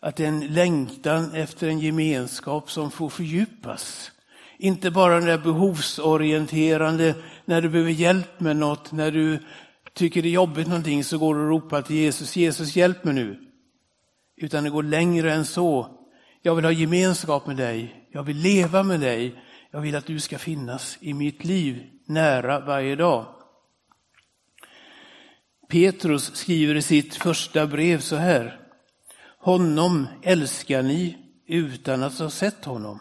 Att 0.00 0.16
det 0.16 0.24
är 0.24 0.28
en 0.28 0.46
längtan 0.46 1.34
efter 1.34 1.68
en 1.68 1.78
gemenskap 1.78 2.70
som 2.70 2.90
får 2.90 3.08
fördjupas. 3.08 4.12
Inte 4.58 4.90
bara 4.90 5.14
den 5.14 5.24
där 5.24 5.38
behovsorienterande, 5.38 7.14
när 7.44 7.62
du 7.62 7.68
behöver 7.68 7.90
hjälp 7.90 8.40
med 8.40 8.56
något, 8.56 8.92
när 8.92 9.10
du 9.10 9.38
tycker 9.92 10.22
det 10.22 10.28
är 10.28 10.32
jobbigt 10.32 10.66
någonting 10.66 11.04
så 11.04 11.18
går 11.18 11.34
du 11.34 11.40
och 11.40 11.48
ropar 11.48 11.82
till 11.82 11.96
Jesus, 11.96 12.36
Jesus 12.36 12.76
hjälp 12.76 13.04
mig 13.04 13.14
nu. 13.14 13.40
utan 14.36 14.64
det 14.64 14.70
går 14.70 14.82
längre 14.82 15.32
än 15.32 15.44
så. 15.44 15.98
Jag 16.42 16.54
vill 16.54 16.64
ha 16.64 16.72
gemenskap 16.72 17.46
med 17.46 17.56
dig, 17.56 18.08
jag 18.12 18.22
vill 18.22 18.36
leva 18.36 18.82
med 18.82 19.00
dig, 19.00 19.42
jag 19.70 19.80
vill 19.80 19.96
att 19.96 20.06
du 20.06 20.20
ska 20.20 20.38
finnas 20.38 20.98
i 21.00 21.14
mitt 21.14 21.44
liv 21.44 21.90
nära 22.06 22.60
varje 22.60 22.96
dag. 22.96 23.26
Petrus 25.68 26.36
skriver 26.36 26.74
i 26.74 26.82
sitt 26.82 27.14
första 27.14 27.66
brev 27.66 28.00
så 28.00 28.16
här. 28.16 28.60
Honom 29.38 30.06
älskar 30.22 30.82
ni 30.82 31.16
utan 31.46 32.02
att 32.02 32.18
ha 32.18 32.30
sett 32.30 32.64
honom. 32.64 32.98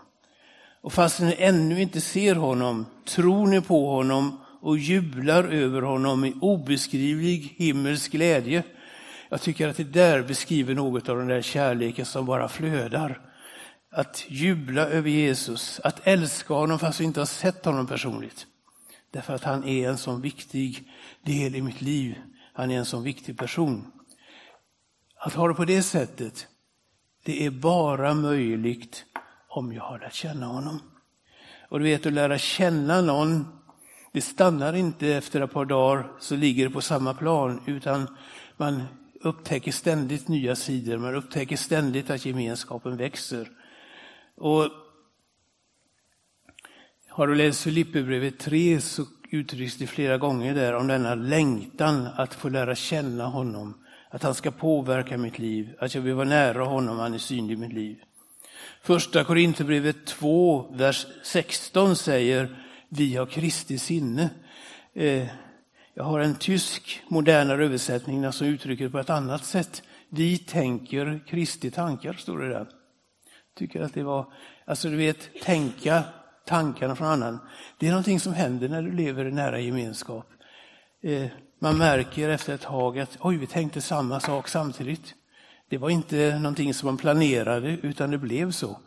Och 0.82 0.94
fast 0.94 1.20
ni 1.20 1.36
ännu 1.38 1.82
inte 1.82 2.02
ser 2.02 2.36
honom 2.36 2.86
tror 3.06 3.48
ni 3.48 3.62
på 3.62 3.96
honom 3.96 4.40
och 4.62 4.78
jublar 4.78 5.44
över 5.44 5.82
honom 5.82 6.26
i 6.26 6.34
obeskrivlig 6.42 7.56
himmelsk 7.58 8.12
glädje. 8.12 8.64
Jag 9.30 9.42
tycker 9.42 9.68
att 9.68 9.78
det 9.78 9.84
där 9.84 10.24
beskriver 10.24 10.76
något 10.76 11.10
av 11.10 11.18
den 11.18 11.28
där 11.28 11.42
kärleken 11.42 12.06
som 12.06 12.26
bara 12.26 12.50
flödar. 12.50 13.22
Att 13.92 14.26
jubla 14.28 14.82
över 14.82 15.10
Jesus, 15.10 15.80
att 15.84 16.08
älska 16.08 16.54
honom 16.54 16.80
fast 16.80 17.00
vi 17.00 17.06
inte 17.06 17.22
har 17.22 17.26
sett 17.26 17.66
honom 17.66 17.88
personligt. 17.88 18.46
Därför 19.12 19.34
att 19.34 19.44
han 19.44 19.64
är 19.64 19.90
en 19.90 19.98
sån 19.98 20.22
viktig 20.22 20.84
del 21.22 21.56
i 21.56 21.62
mitt 21.62 21.82
liv. 21.82 22.16
Han 22.58 22.72
är 22.72 22.78
en 22.78 22.86
sån 22.86 23.04
viktig 23.04 23.38
person. 23.38 23.92
Att 25.16 25.34
ha 25.34 25.48
det 25.48 25.54
på 25.54 25.66
det 25.66 25.84
sättet, 25.84 26.48
det 27.24 27.46
är 27.46 27.52
bara 27.52 28.14
möjligt 28.14 29.06
om 29.48 29.74
jag 29.74 29.84
har 29.84 30.00
lärt 30.00 30.14
känna 30.14 30.46
honom. 30.46 30.82
Och 31.70 31.80
du 31.80 31.86
vet, 31.86 32.06
att 32.06 32.14
lära 32.14 32.38
känna 32.38 33.02
någon, 33.02 33.48
det 34.12 34.22
stannar 34.22 34.74
inte 34.74 35.08
efter 35.08 35.42
ett 35.42 35.52
par 35.52 35.66
dagar 35.66 36.12
så 36.20 36.36
ligger 36.36 36.68
det 36.68 36.74
på 36.74 36.82
samma 36.82 37.14
plan, 37.14 37.62
utan 37.66 38.18
man 38.58 38.84
upptäcker 39.22 39.72
ständigt 39.72 40.28
nya 40.28 40.56
sidor, 40.56 40.98
man 40.98 41.16
upptäcker 41.16 41.58
ständigt 41.58 42.10
att 42.10 42.26
gemenskapen 42.26 42.98
växer. 42.98 43.52
Och 44.36 44.70
har 47.10 47.28
du 47.28 47.36
läst 47.36 47.64
Filipperbrevet 47.64 48.40
3 48.40 48.82
så 48.82 49.06
uttrycks 49.30 49.76
det 49.78 49.88
flera 49.88 50.18
gånger 50.18 50.56
där 50.56 50.74
om 50.74 50.88
denna 50.88 51.16
längtan 51.16 52.08
att 52.16 52.34
få 52.34 52.50
lära 52.50 52.76
känna 52.76 53.26
honom, 53.26 53.74
att 54.10 54.24
han 54.24 54.36
ska 54.36 54.52
påverka 54.52 55.18
mitt 55.18 55.40
liv, 55.40 55.76
att 55.80 55.96
jag 55.96 56.02
vill 56.02 56.14
vara 56.14 56.28
nära 56.28 56.64
honom, 56.64 57.00
han 57.00 57.14
är 57.14 57.18
synlig 57.18 57.54
i 57.54 57.58
mitt 57.58 57.74
liv. 57.74 57.98
Första 58.82 59.24
Korinthierbrevet 59.24 60.06
2, 60.06 60.72
vers 60.72 61.06
16 61.24 61.96
säger 61.96 62.64
vi 62.90 63.16
har 63.16 63.26
Kristi 63.26 63.78
sinne. 63.78 64.30
Eh, 64.94 65.28
jag 65.94 66.04
har 66.04 66.20
en 66.20 66.36
tysk 66.36 67.02
modernare 67.08 67.66
översättning 67.66 68.26
alltså 68.26 68.38
som 68.38 68.48
uttrycker 68.48 68.84
det 68.84 68.90
på 68.90 69.00
ett 69.00 69.10
annat 69.10 69.46
sätt. 69.46 69.84
Vi 70.10 70.38
tänker 70.38 71.20
Kristi 71.28 71.72
tankar, 71.72 72.14
står 72.14 72.38
det 72.38 72.50
där. 72.50 72.68
Tycker 73.58 73.82
att 73.82 73.94
det 73.94 74.04
var, 74.04 74.34
alltså 74.66 74.90
du 74.90 74.96
vet, 74.96 75.42
tänka 75.42 76.04
tankarna 76.48 76.96
från 76.96 77.08
annan. 77.08 77.39
Det 77.77 77.88
är 77.88 77.92
någonting 77.92 78.20
som 78.20 78.34
händer 78.34 78.70
när 78.70 78.82
du 78.82 78.92
lever 78.92 79.25
i 79.25 79.32
nära 79.32 79.60
gemenskap. 79.60 80.27
Eh, 81.04 81.27
man 81.60 81.77
märker 81.77 82.30
efter 82.30 82.54
ett 82.54 82.62
tag 82.62 83.00
att 83.00 83.18
oj, 83.20 83.38
vi 83.38 83.48
tänkte 83.48 83.82
samma 83.82 84.20
sak 84.20 84.48
samtidigt. 84.48 85.16
Det 85.70 85.77
var 85.77 85.89
inte 85.89 86.39
någonting 86.39 86.74
som 86.74 86.88
man 86.88 86.98
planerade, 86.98 87.77
utan 87.82 88.12
det 88.12 88.18
blev 88.18 88.51
så. 88.51 88.80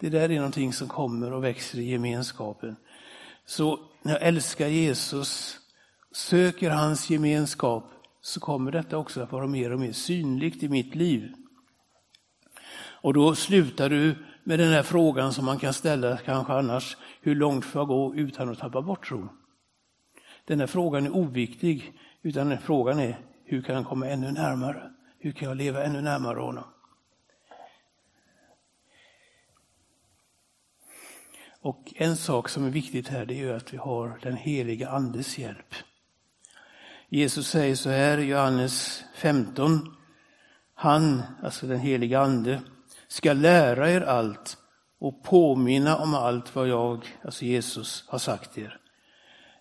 Det 0.00 0.08
där 0.08 0.30
är 0.30 0.36
någonting 0.36 0.72
som 0.72 0.88
kommer 0.88 1.32
och 1.32 1.44
växer 1.44 1.78
i 1.78 1.90
gemenskapen. 1.90 2.76
Så 3.46 3.78
när 4.02 4.12
jag 4.12 4.22
älskar 4.22 4.68
Jesus, 4.68 5.58
söker 6.12 6.70
hans 6.70 7.10
gemenskap, 7.10 7.84
så 8.20 8.40
kommer 8.40 8.72
detta 8.72 8.96
också 8.96 9.22
att 9.22 9.32
vara 9.32 9.46
mer 9.46 9.72
och 9.72 9.80
mer 9.80 9.92
synligt 9.92 10.62
i 10.62 10.68
mitt 10.68 10.94
liv. 10.94 11.32
Och 13.00 13.14
då 13.14 13.34
slutar 13.34 13.90
du 13.90 14.14
med 14.48 14.58
den 14.58 14.72
här 14.72 14.82
frågan 14.82 15.32
som 15.32 15.44
man 15.44 15.58
kan 15.58 15.72
ställa 15.72 16.16
kanske 16.16 16.52
annars, 16.52 16.96
hur 17.20 17.34
långt 17.34 17.64
får 17.64 17.80
jag 17.80 17.88
gå 17.88 18.14
utan 18.14 18.48
att 18.48 18.58
tappa 18.58 18.82
bort 18.82 19.08
tron? 19.08 19.28
Den 20.44 20.60
här 20.60 20.66
frågan 20.66 21.06
är 21.06 21.16
oviktig, 21.16 21.92
utan 22.22 22.48
den 22.48 22.58
frågan 22.58 23.00
är, 23.00 23.18
hur 23.44 23.62
kan 23.62 23.74
jag 23.74 23.86
komma 23.86 24.08
ännu 24.08 24.32
närmare? 24.32 24.90
Hur 25.18 25.32
kan 25.32 25.48
jag 25.48 25.56
leva 25.56 25.84
ännu 25.84 26.00
närmare 26.00 26.38
honom? 26.38 26.64
Och 31.60 31.92
en 31.96 32.16
sak 32.16 32.48
som 32.48 32.64
är 32.64 32.70
viktigt 32.70 33.08
här 33.08 33.26
det 33.26 33.40
är 33.40 33.54
att 33.54 33.72
vi 33.72 33.76
har 33.76 34.18
den 34.22 34.36
heliga 34.36 34.88
andes 34.88 35.38
hjälp. 35.38 35.74
Jesus 37.08 37.48
säger 37.48 37.74
så 37.74 37.90
här 37.90 38.18
i 38.18 38.24
Johannes 38.24 39.04
15. 39.14 39.96
Han, 40.74 41.22
alltså 41.42 41.66
den 41.66 41.80
heliga 41.80 42.20
ande, 42.20 42.60
ska 43.08 43.32
lära 43.32 43.90
er 43.90 44.00
allt 44.00 44.56
och 44.98 45.22
påminna 45.22 45.96
om 45.96 46.14
allt 46.14 46.54
vad 46.54 46.68
jag, 46.68 47.16
alltså 47.24 47.44
Jesus, 47.44 48.04
har 48.08 48.18
sagt 48.18 48.58
er. 48.58 48.78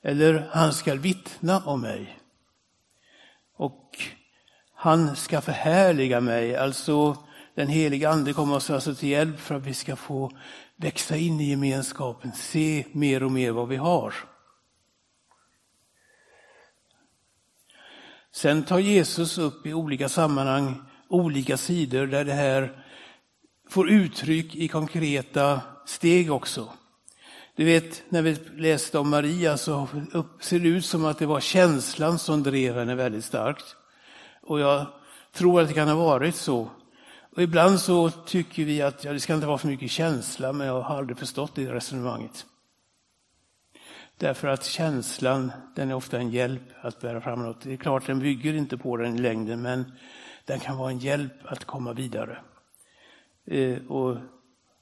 Eller 0.01 0.49
han 0.51 0.73
ska 0.73 0.95
vittna 0.95 1.59
om 1.59 1.81
mig. 1.81 2.19
Och 3.57 3.97
han 4.73 5.15
ska 5.15 5.41
förhärliga 5.41 6.21
mig, 6.21 6.55
alltså 6.55 7.17
den 7.55 7.67
heliga 7.67 8.09
ande 8.09 8.33
kommer 8.33 8.55
oss 8.55 8.69
alltså 8.69 8.95
till 8.95 9.09
hjälp 9.09 9.39
för 9.39 9.55
att 9.55 9.65
vi 9.65 9.73
ska 9.73 9.95
få 9.95 10.31
växa 10.75 11.17
in 11.17 11.39
i 11.39 11.49
gemenskapen, 11.49 12.31
se 12.31 12.85
mer 12.91 13.23
och 13.23 13.31
mer 13.31 13.51
vad 13.51 13.67
vi 13.67 13.75
har. 13.75 14.13
Sen 18.31 18.63
tar 18.63 18.79
Jesus 18.79 19.37
upp 19.37 19.65
i 19.65 19.73
olika 19.73 20.09
sammanhang 20.09 20.83
olika 21.09 21.57
sidor 21.57 22.07
där 22.07 22.25
det 22.25 22.33
här 22.33 22.85
får 23.69 23.89
uttryck 23.89 24.55
i 24.55 24.67
konkreta 24.67 25.61
steg 25.85 26.31
också. 26.31 26.69
Du 27.55 27.65
vet, 27.65 28.03
när 28.09 28.21
vi 28.21 28.37
läste 28.57 28.99
om 28.99 29.09
Maria 29.09 29.57
så 29.57 29.87
ser 30.39 30.59
det 30.59 30.67
ut 30.67 30.85
som 30.85 31.05
att 31.05 31.19
det 31.19 31.25
var 31.25 31.39
känslan 31.39 32.19
som 32.19 32.43
drev 32.43 32.75
henne 32.75 32.95
väldigt 32.95 33.25
starkt. 33.25 33.75
Och 34.41 34.59
jag 34.59 34.85
tror 35.33 35.61
att 35.61 35.67
det 35.67 35.73
kan 35.73 35.87
ha 35.87 35.95
varit 35.95 36.35
så. 36.35 36.69
Och 37.35 37.43
ibland 37.43 37.79
så 37.79 38.09
tycker 38.09 38.65
vi 38.65 38.81
att 38.81 39.03
ja, 39.03 39.13
det 39.13 39.19
ska 39.19 39.33
inte 39.33 39.47
vara 39.47 39.57
för 39.57 39.67
mycket 39.67 39.91
känsla, 39.91 40.53
men 40.53 40.67
jag 40.67 40.81
har 40.81 40.97
aldrig 40.97 41.17
förstått 41.17 41.55
det 41.55 41.73
resonemanget. 41.73 42.45
Därför 44.17 44.47
att 44.47 44.65
känslan, 44.65 45.51
den 45.75 45.89
är 45.89 45.95
ofta 45.95 46.17
en 46.17 46.29
hjälp 46.29 46.61
att 46.81 47.01
bära 47.01 47.21
fram 47.21 47.43
något. 47.43 47.61
Det 47.61 47.73
är 47.73 47.77
klart, 47.77 48.07
den 48.07 48.19
bygger 48.19 48.53
inte 48.53 48.77
på 48.77 48.97
den 48.97 49.15
i 49.15 49.19
längden, 49.19 49.61
men 49.61 49.91
den 50.45 50.59
kan 50.59 50.77
vara 50.77 50.91
en 50.91 50.99
hjälp 50.99 51.33
att 51.45 51.65
komma 51.65 51.93
vidare. 51.93 52.37
Eh, 53.47 53.77
och 53.87 54.17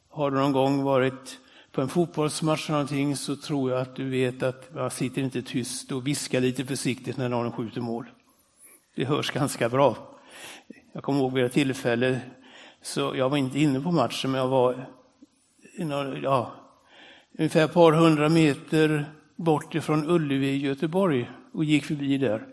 har 0.10 0.32
du 0.32 0.38
någon 0.38 0.52
gång 0.52 0.84
varit 0.84 1.40
på 1.72 1.82
en 1.82 1.88
fotbollsmatch 1.88 2.70
eller 2.70 2.80
någonting 2.80 3.16
så 3.16 3.36
tror 3.36 3.72
jag 3.72 3.82
att 3.82 3.96
du 3.96 4.10
vet 4.10 4.44
att 4.44 4.76
man 4.76 4.92
sitter 4.92 5.22
inte 5.22 5.42
tyst 5.42 5.92
och 5.92 6.08
viskar 6.08 6.42
lite 6.42 6.66
försiktigt 6.66 7.18
när 7.18 7.30
någon 7.30 7.52
skjuter 7.52 7.82
mål. 7.82 8.06
Det 8.96 9.06
hörs 9.06 9.32
ganska 9.32 9.70
bra. 9.70 9.98
Jag 10.94 11.04
kommer 11.04 11.20
ihåg 11.20 11.34
vid 11.34 11.46
ett 11.46 11.54
tillfälle, 11.54 12.20
så 12.82 13.14
jag 13.16 13.30
var 13.30 13.38
inte 13.38 13.60
inne 13.60 13.82
på 13.82 13.92
matchen, 13.92 14.32
men 14.32 14.42
jag 14.42 14.48
var 14.48 14.86
ja, 16.24 16.52
ungefär 17.38 17.66
ett 17.66 17.74
par 17.74 17.92
hundra 17.92 18.30
meter 18.30 19.06
bort 19.36 19.76
ifrån 19.76 20.10
Ullevi 20.10 20.48
i 20.48 20.58
Göteborg 20.58 21.30
och 21.54 21.66
gick 21.66 21.86
förbi 21.86 22.18
där. 22.18 22.46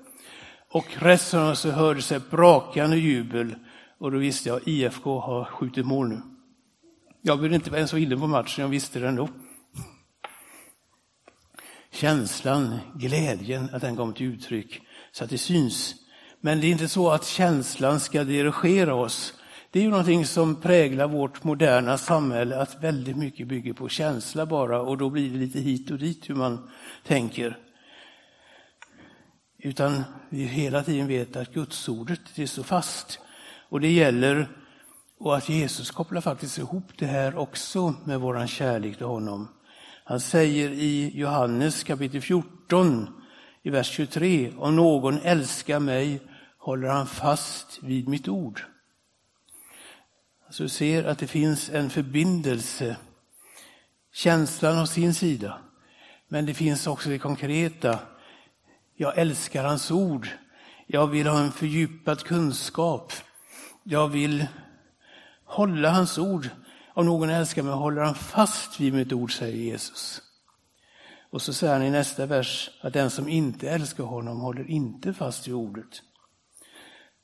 Och 0.69 0.87
resten 0.99 1.57
så 1.57 1.71
hörde 1.71 2.03
sig 2.03 2.21
brakande 2.31 2.97
jubel 2.97 3.55
och 4.03 4.13
då 4.13 4.19
visste 4.19 4.49
jag 4.49 4.69
IFK 4.69 5.21
har 5.21 5.45
skjutit 5.45 5.87
mål 5.87 6.09
nu. 6.09 6.21
Jag 7.21 7.39
behövde 7.39 7.57
inte 7.57 7.77
ens 7.77 7.91
så 7.91 7.97
inne 7.97 8.17
på 8.17 8.27
matchen, 8.27 8.63
jag 8.63 8.69
visste 8.69 8.99
det 8.99 9.09
ändå. 9.09 9.29
Känslan, 11.91 12.79
glädjen, 12.95 13.69
att 13.73 13.83
den 13.83 13.97
kom 13.97 14.13
till 14.13 14.27
uttryck 14.27 14.81
så 15.13 15.25
att 15.25 15.31
det 15.31 15.39
syns. 15.39 15.95
Men 16.41 16.61
det 16.61 16.67
är 16.67 16.71
inte 16.71 16.89
så 16.89 17.11
att 17.11 17.25
känslan 17.25 18.01
ska 18.01 18.25
dirigera 18.25 18.95
oss. 18.95 19.35
Det 19.71 19.79
är 19.79 19.83
ju 19.83 19.91
någonting 19.91 20.27
som 20.27 20.61
präglar 20.61 21.09
vårt 21.09 21.45
moderna 21.45 21.99
samhälle, 21.99 22.57
att 22.57 22.83
väldigt 22.83 23.17
mycket 23.17 23.49
bygger 23.49 23.73
på 23.73 23.89
känsla 23.89 24.47
bara 24.47 24.81
och 24.81 24.99
då 24.99 25.11
blir 25.11 25.31
det 25.31 25.39
lite 25.39 25.61
hit 25.61 25.91
och 25.91 25.99
dit 25.99 26.31
hur 26.31 26.35
man 26.35 26.71
tänker. 27.05 27.59
Utan 29.59 30.03
vi 30.29 30.45
hela 30.45 30.83
tiden 30.83 31.07
vet 31.07 31.37
att 31.37 31.55
Gudsordet 31.55 32.39
är 32.39 32.47
så 32.47 32.63
fast. 32.63 33.19
Och 33.73 33.81
det 33.81 33.93
gäller, 33.93 34.49
och 35.19 35.37
att 35.37 35.49
Jesus 35.49 35.91
kopplar 35.91 36.21
faktiskt 36.21 36.59
ihop 36.59 36.85
det 36.99 37.07
här 37.07 37.37
också 37.37 37.95
med 38.05 38.21
våran 38.21 38.49
kärlek 38.49 38.97
till 38.97 39.07
honom. 39.07 39.49
Han 40.05 40.21
säger 40.21 40.71
i 40.71 41.11
Johannes 41.15 41.85
kapitel 41.85 42.21
14, 42.21 43.23
i 43.63 43.71
vers 43.71 43.91
23, 43.91 44.53
om 44.59 44.77
någon 44.77 45.19
älskar 45.19 45.81
mig 45.81 46.21
håller 46.59 46.89
han 46.89 47.07
fast 47.07 47.79
vid 47.83 48.09
mitt 48.09 48.29
ord. 48.29 48.63
Du 50.59 50.69
ser 50.69 51.05
att 51.05 51.19
det 51.19 51.27
finns 51.27 51.71
en 51.71 51.91
förbindelse, 51.91 52.97
känslan 54.13 54.79
av 54.79 54.87
sin 54.87 55.15
sida, 55.15 55.59
men 56.29 56.47
det 56.47 56.55
finns 56.55 56.87
också 56.87 57.09
det 57.09 57.19
konkreta. 57.19 57.99
Jag 58.97 59.19
älskar 59.19 59.65
hans 59.65 59.91
ord. 59.91 60.29
Jag 60.87 61.07
vill 61.07 61.27
ha 61.27 61.39
en 61.39 61.53
fördjupad 61.53 62.21
kunskap. 62.21 63.13
Jag 63.85 64.09
vill 64.09 64.47
hålla 65.45 65.91
hans 65.91 66.19
ord. 66.19 66.49
Om 66.95 67.07
någon 67.07 67.31
älskar 67.31 67.63
mig 67.63 67.75
håller 67.75 68.03
han 68.03 68.15
fast 68.15 68.81
vid 68.81 68.95
mitt 68.95 69.13
ord, 69.13 69.39
säger 69.39 69.57
Jesus. 69.57 70.23
Och 71.31 71.43
så 71.43 71.53
säger 71.53 71.73
han 71.73 71.83
i 71.83 71.91
nästa 71.91 72.27
vers 72.27 72.71
att 72.81 72.93
den 72.93 73.11
som 73.11 73.29
inte 73.29 73.71
älskar 73.71 74.05
honom 74.05 74.41
håller 74.41 74.71
inte 74.71 75.15
fast 75.15 75.49
vid 75.49 75.55
ordet. 75.55 76.03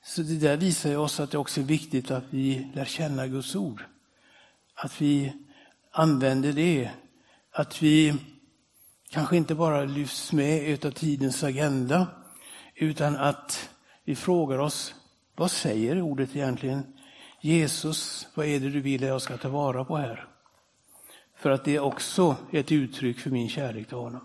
Så 0.04 0.22
det 0.22 0.38
där 0.38 0.56
visar 0.56 0.90
ju 0.90 0.96
oss 0.96 1.20
att 1.20 1.30
det 1.30 1.38
också 1.38 1.60
är 1.60 1.64
viktigt 1.64 2.10
att 2.10 2.24
vi 2.30 2.70
lär 2.74 2.84
känna 2.84 3.26
Guds 3.26 3.56
ord. 3.56 3.84
Att 4.74 5.00
vi 5.00 5.32
använder 5.90 6.52
det. 6.52 6.90
Att 7.52 7.82
vi 7.82 8.14
kanske 9.10 9.36
inte 9.36 9.54
bara 9.54 9.84
lyfts 9.84 10.32
med 10.32 10.84
av 10.84 10.90
tidens 10.90 11.44
agenda, 11.44 12.06
utan 12.74 13.16
att 13.16 13.70
vi 14.04 14.16
frågar 14.16 14.58
oss, 14.58 14.94
vad 15.38 15.50
säger 15.50 16.02
ordet 16.02 16.36
egentligen? 16.36 16.82
Jesus, 17.40 18.28
vad 18.34 18.46
är 18.46 18.60
det 18.60 18.70
du 18.70 18.80
vill 18.80 19.02
att 19.02 19.08
jag 19.08 19.22
ska 19.22 19.36
ta 19.36 19.48
vara 19.48 19.84
på 19.84 19.96
här? 19.96 20.28
För 21.36 21.50
att 21.50 21.64
det 21.64 21.76
är 21.76 21.80
också 21.80 22.36
ett 22.52 22.72
uttryck 22.72 23.18
för 23.18 23.30
min 23.30 23.48
kärlek 23.48 23.88
till 23.88 23.96
honom. 23.96 24.20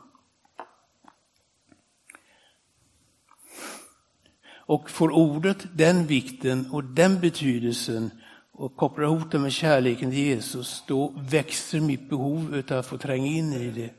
Och 4.66 4.90
får 4.90 5.12
ordet 5.12 5.68
den 5.74 6.08
vikten 6.08 6.72
och 6.72 6.84
den 6.84 7.20
betydelsen 7.20 8.12
och 8.52 8.76
kopplar 8.76 9.06
ihop 9.06 9.32
det 9.32 9.40
med 9.40 9.54
kärleken 9.54 10.10
till 10.10 10.20
Jesus, 10.20 10.84
då 10.88 11.14
växer 11.18 11.80
mitt 11.80 12.10
behov 12.10 12.64
av 12.70 12.78
att 12.78 12.88
få 12.88 12.98
tränga 12.98 13.28
in 13.28 13.54
i 13.54 13.72
det. 13.72 13.90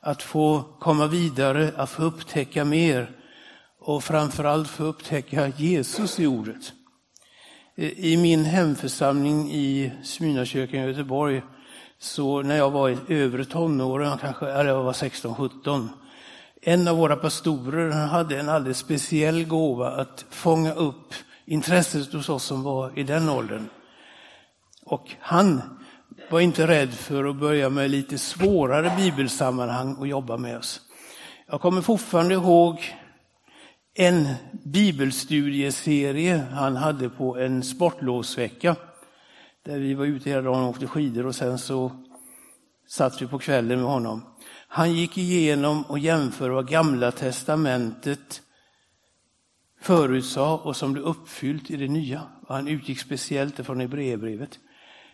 Att 0.00 0.22
få 0.22 0.62
komma 0.80 1.06
vidare, 1.06 1.72
att 1.76 1.90
få 1.90 2.02
upptäcka 2.02 2.64
mer 2.64 3.23
och 3.86 4.04
framförallt 4.04 4.68
få 4.68 4.84
upptäcka 4.84 5.48
Jesus 5.48 6.20
i 6.20 6.26
ordet. 6.26 6.72
I 7.76 8.16
min 8.16 8.44
hemförsamling 8.44 9.50
i 9.52 9.92
Smyrnakyrkan 10.02 10.80
i 10.80 10.86
Göteborg, 10.86 11.42
så 11.98 12.42
när 12.42 12.56
jag 12.56 12.70
var 12.70 12.88
i 12.88 12.98
övre 13.08 13.44
tonåren, 13.44 14.18
kanske, 14.18 14.46
eller 14.46 14.70
jag 14.70 14.82
var 14.82 14.92
16-17, 14.92 15.88
en 16.62 16.88
av 16.88 16.96
våra 16.96 17.16
pastorer 17.16 17.90
hade 17.90 18.40
en 18.40 18.48
alldeles 18.48 18.78
speciell 18.78 19.44
gåva 19.44 19.90
att 19.90 20.24
fånga 20.30 20.74
upp 20.74 21.14
intresset 21.46 22.12
hos 22.12 22.28
oss 22.28 22.44
som 22.44 22.62
var 22.62 22.98
i 22.98 23.02
den 23.02 23.28
åldern. 23.28 23.68
Och 24.84 25.10
han 25.20 25.62
var 26.30 26.40
inte 26.40 26.66
rädd 26.66 26.94
för 26.94 27.24
att 27.24 27.36
börja 27.36 27.68
med 27.68 27.90
lite 27.90 28.18
svårare 28.18 28.92
bibelsammanhang 28.96 29.94
och 29.94 30.06
jobba 30.06 30.36
med 30.36 30.58
oss. 30.58 30.80
Jag 31.46 31.60
kommer 31.60 31.82
fortfarande 31.82 32.34
ihåg 32.34 32.94
en 33.94 34.28
bibelstudieserie 34.64 36.46
han 36.52 36.76
hade 36.76 37.08
på 37.08 37.38
en 37.38 37.62
sportlovsvecka. 37.62 38.76
Där 39.62 39.78
vi 39.78 39.94
var 39.94 40.04
ute 40.04 40.30
hela 40.30 40.42
dagen 40.42 40.62
och 40.62 40.70
åkte 40.70 40.86
skidor 40.86 41.26
och 41.26 41.34
sen 41.34 41.58
så 41.58 41.92
satt 42.88 43.22
vi 43.22 43.26
på 43.26 43.38
kvällen 43.38 43.80
med 43.80 43.88
honom. 43.88 44.22
Han 44.68 44.92
gick 44.92 45.18
igenom 45.18 45.82
och 45.82 45.98
jämförde 45.98 46.54
vad 46.54 46.68
Gamla 46.68 47.10
testamentet 47.10 48.42
förutsade 49.80 50.62
och 50.62 50.76
som 50.76 50.92
blev 50.92 51.04
uppfyllt 51.04 51.70
i 51.70 51.76
det 51.76 51.88
nya. 51.88 52.22
Han 52.48 52.68
utgick 52.68 53.00
speciellt 53.00 53.66
från 53.66 53.80
Hebreerbrevet. 53.80 54.58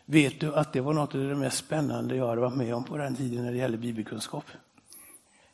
Vet 0.04 0.40
du 0.40 0.54
att 0.54 0.72
det 0.72 0.80
var 0.80 0.92
något 0.92 1.14
av 1.14 1.20
det 1.20 1.34
mest 1.34 1.58
spännande 1.58 2.16
jag 2.16 2.28
hade 2.28 2.40
varit 2.40 2.56
med 2.56 2.74
om 2.74 2.84
på 2.84 2.96
den 2.96 3.16
tiden 3.16 3.44
när 3.44 3.52
det 3.52 3.58
gäller 3.58 3.78
bibelkunskap. 3.78 4.44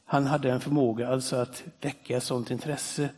Han 0.07 0.27
hade 0.27 0.53
en 0.53 0.61
förmåga 0.61 1.09
alltså 1.09 1.37
att 1.37 1.63
väcka 1.81 2.15
sånt 2.15 2.25
sådant 2.25 2.51
intresse. 2.51 3.09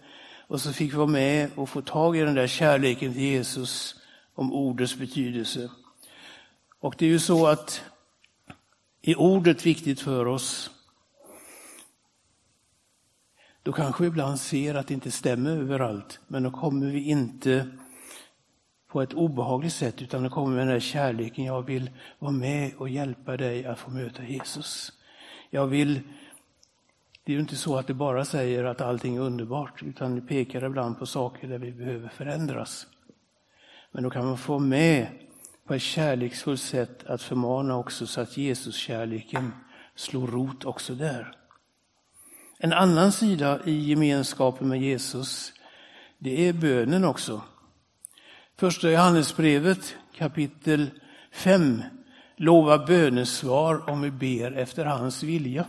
Och 0.46 0.61
så 0.61 0.72
fick 0.72 0.92
vi 0.92 0.96
vara 0.96 1.07
med 1.07 1.51
och 1.55 1.68
få 1.68 1.83
tag 1.83 2.16
i 2.16 2.20
den 2.20 2.35
där 2.35 2.46
kärleken 2.46 3.12
till 3.12 3.22
Jesus 3.22 3.94
om 4.35 4.53
ordets 4.53 4.96
betydelse. 4.96 5.70
Och 6.81 6.94
det 6.98 7.07
är 7.07 7.11
ju 7.11 7.18
så 7.18 7.46
att 7.46 7.83
är 9.03 9.20
ordet 9.20 9.66
viktigt 9.66 10.01
för 10.01 10.27
oss, 10.27 10.70
då 13.62 13.72
kanske 13.72 14.03
vi 14.03 14.09
ibland 14.09 14.40
ser 14.40 14.74
att 14.74 14.87
det 14.87 14.94
inte 14.94 15.11
stämmer 15.11 15.51
överallt, 15.51 16.20
men 16.27 16.42
då 16.42 16.51
kommer 16.51 16.87
vi 16.87 17.09
inte 17.09 17.68
på 18.88 19.03
ett 19.03 19.14
obehagligt 19.14 19.72
sätt, 19.72 20.03
utan 20.03 20.22
då 20.22 20.31
kommer 20.31 20.51
vi 20.51 20.57
med 20.57 20.66
den 20.66 20.72
här 20.72 20.81
kärleken. 20.81 21.44
Jag 21.44 21.62
vill 21.62 21.90
vara 22.18 22.33
med 22.33 22.74
och 22.77 22.88
hjälpa 22.88 23.37
dig 23.37 23.64
att 23.64 23.79
få 23.79 23.90
möta 23.90 24.24
Jesus. 24.24 24.92
Jag 25.51 25.66
vill 25.66 26.01
det 27.29 27.33
är 27.33 27.35
ju 27.35 27.41
inte 27.41 27.57
så 27.57 27.77
att 27.77 27.87
det 27.87 27.95
bara 27.95 28.25
säger 28.25 28.64
att 28.64 28.81
allting 28.81 29.17
är 29.17 29.21
underbart, 29.21 29.83
utan 29.83 30.14
det 30.14 30.21
pekar 30.21 30.64
ibland 30.64 30.99
på 30.99 31.07
saker 31.07 31.49
där 31.49 31.59
vi 31.59 31.73
behöver 31.73 32.09
förändras. 32.09 32.87
Men 33.93 34.03
då 34.03 34.11
kan 34.11 34.27
man 34.27 34.38
få 34.38 34.59
med 34.59 35.07
på 35.67 35.75
ett 35.75 35.83
kärleksfullt 35.83 36.61
sätt 36.61 37.05
att 37.07 37.23
förmana 37.23 37.77
också 37.77 38.07
så 38.07 38.21
att 38.21 38.37
Jesus-kärleken 38.37 39.53
slår 39.95 40.27
rot 40.27 40.64
också 40.64 40.95
där. 40.95 41.33
En 42.59 42.73
annan 42.73 43.12
sida 43.12 43.61
i 43.64 43.79
gemenskapen 43.79 44.69
med 44.69 44.83
Jesus, 44.83 45.53
det 46.19 46.49
är 46.49 46.53
bönen 46.53 47.05
också. 47.05 47.43
Första 48.57 48.91
Johannesbrevet 48.91 49.97
kapitel 50.14 50.91
5 51.33 51.83
lovar 52.37 52.87
bönesvar 52.87 53.91
om 53.91 54.03
vi 54.03 54.11
ber 54.11 54.53
efter 54.53 54.85
hans 54.85 55.23
vilja. 55.23 55.67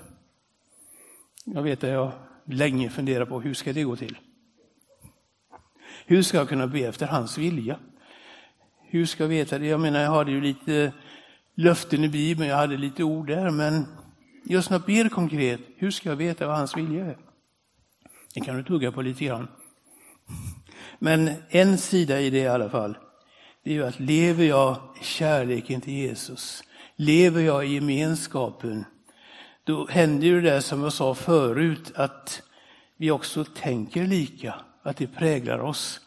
Jag 1.54 1.64
vet 1.64 1.84
att 1.84 1.90
jag 1.90 2.12
länge 2.46 2.90
funderar 2.90 3.26
på 3.26 3.42
hur 3.42 3.54
ska 3.54 3.74
det 3.74 3.84
gå 3.84 3.96
till? 3.96 4.18
Hur 6.06 6.22
ska 6.22 6.38
jag 6.38 6.50
kunna 6.50 6.68
be 6.68 6.80
efter 6.80 7.08
hans 7.08 7.38
vilja? 7.38 7.80
Hur 8.84 9.06
ska 9.06 9.24
jag 9.24 9.30
veta 9.30 9.60
det? 9.60 9.68
Jag 9.68 9.80
menar, 9.80 10.00
jag 10.00 10.12
hade 10.12 10.32
ju 10.32 10.42
lite 10.42 10.94
löften 11.56 12.04
i 12.04 12.10
Bibeln, 12.10 12.50
jag 12.50 12.58
hade 12.58 12.78
lite 12.78 13.04
ord 13.04 13.28
där, 13.28 13.50
men 13.50 13.86
just 14.46 14.70
när 14.70 14.78
jag 14.78 14.86
ber 14.86 15.10
konkret, 15.10 15.60
hur 15.76 15.92
ska 15.92 16.10
jag 16.10 16.16
veta 16.16 16.48
vad 16.48 16.58
hans 16.58 16.78
vilja 16.78 17.06
är? 17.06 17.18
Det 18.34 18.42
kan 18.42 18.58
du 18.58 18.64
tugga 18.64 18.92
på 18.92 19.02
lite 19.02 19.26
grann. 19.26 19.48
Men 21.00 21.32
en 21.50 21.78
sida 21.78 22.22
i 22.22 22.30
det 22.30 22.40
i 22.40 22.48
alla 22.48 22.70
fall, 22.70 22.98
det 23.64 23.70
är 23.70 23.74
ju 23.74 23.86
att 23.86 24.00
lever 24.00 24.46
jag 24.46 24.76
i 25.02 25.04
kärleken 25.04 25.82
till 25.82 25.94
Jesus, 25.94 26.64
lever 26.96 27.42
jag 27.42 27.68
i 27.68 27.74
gemenskapen 27.74 28.86
då 29.70 29.88
händer 29.88 30.28
ju 30.28 30.42
det 30.42 30.62
som 30.62 30.84
jag 30.84 30.94
sa 30.94 31.16
förut, 31.16 31.92
att 31.96 32.42
vi 32.98 33.12
också 33.12 33.46
tänker 33.46 34.08
lika, 34.08 34.56
att 34.84 34.98
det 34.98 35.08
präglar 35.08 35.60
oss. 35.60 36.02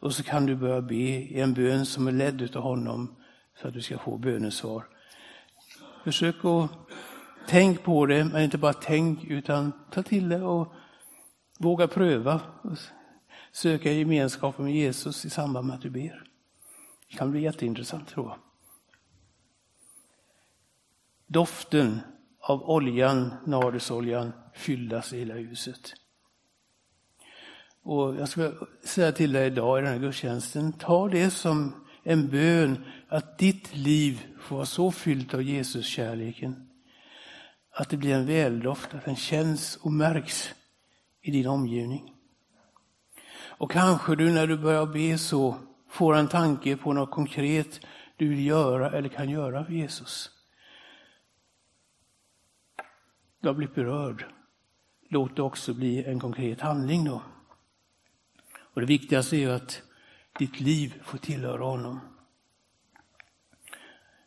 Och 0.00 0.14
så 0.14 0.22
kan 0.22 0.46
du 0.46 0.54
börja 0.56 0.80
be 0.80 0.94
i 0.94 1.40
en 1.40 1.54
bön 1.54 1.86
som 1.86 2.08
är 2.08 2.12
ledd 2.12 2.56
av 2.56 2.62
honom 2.62 3.16
så 3.60 3.68
att 3.68 3.74
du 3.74 3.82
ska 3.82 3.98
få 3.98 4.18
bönesvar. 4.18 4.84
Försök 6.04 6.44
att 6.44 6.70
tänk 7.48 7.82
på 7.82 8.06
det, 8.06 8.24
men 8.24 8.42
inte 8.42 8.58
bara 8.58 8.72
tänk 8.72 9.24
utan 9.24 9.72
ta 9.90 10.02
till 10.02 10.28
det 10.28 10.42
och 10.42 10.72
våga 11.58 11.88
pröva. 11.88 12.40
Och 12.62 12.78
söka 13.52 13.92
gemenskap 13.92 14.58
med 14.58 14.74
Jesus 14.74 15.24
i 15.24 15.30
samband 15.30 15.66
med 15.66 15.76
att 15.76 15.82
du 15.82 15.90
ber. 15.90 16.24
Det 17.10 17.16
kan 17.16 17.30
bli 17.30 17.40
jätteintressant 17.40 18.08
tror 18.08 18.28
jag. 18.28 18.38
Doften 21.26 22.00
av 22.46 22.70
oljan, 22.70 23.34
nardusoljan, 23.46 24.32
fyllas 24.54 25.12
i 25.12 25.18
hela 25.18 25.34
huset. 25.34 25.94
Och 27.82 28.16
jag 28.16 28.28
ska 28.28 28.52
säga 28.84 29.12
till 29.12 29.32
dig 29.32 29.46
idag 29.46 29.78
i 29.78 29.82
den 29.82 29.92
här 29.92 29.98
gudstjänsten, 29.98 30.72
ta 30.72 31.08
det 31.08 31.30
som 31.30 31.86
en 32.02 32.28
bön 32.28 32.84
att 33.08 33.38
ditt 33.38 33.76
liv 33.76 34.26
får 34.40 34.56
vara 34.56 34.66
så 34.66 34.92
fyllt 34.92 35.34
av 35.34 35.42
Jesus 35.42 35.86
kärleken 35.86 36.68
att 37.74 37.88
det 37.88 37.96
blir 37.96 38.14
en 38.14 38.26
väldoft, 38.26 38.94
att 38.94 39.04
den 39.04 39.16
känns 39.16 39.76
och 39.76 39.92
märks 39.92 40.54
i 41.22 41.30
din 41.30 41.46
omgivning. 41.46 42.12
Och 43.34 43.70
kanske 43.70 44.16
du 44.16 44.32
när 44.32 44.46
du 44.46 44.58
börjar 44.58 44.86
be 44.86 45.18
så 45.18 45.56
får 45.90 46.16
en 46.16 46.28
tanke 46.28 46.76
på 46.76 46.92
något 46.92 47.10
konkret 47.10 47.80
du 48.16 48.28
vill 48.28 48.46
göra 48.46 48.90
eller 48.90 49.08
kan 49.08 49.30
göra 49.30 49.64
för 49.64 49.72
Jesus. 49.72 50.30
Du 53.44 53.48
har 53.48 53.54
blivit 53.54 53.74
berörd, 53.74 54.24
låt 55.08 55.36
det 55.36 55.42
också 55.42 55.74
bli 55.74 56.04
en 56.04 56.20
konkret 56.20 56.60
handling 56.60 57.04
då. 57.04 57.22
Och 58.56 58.80
det 58.80 58.86
viktigaste 58.86 59.36
är 59.36 59.38
ju 59.38 59.50
att 59.50 59.82
ditt 60.38 60.60
liv 60.60 61.02
får 61.04 61.18
tillhöra 61.18 61.64
honom. 61.64 62.00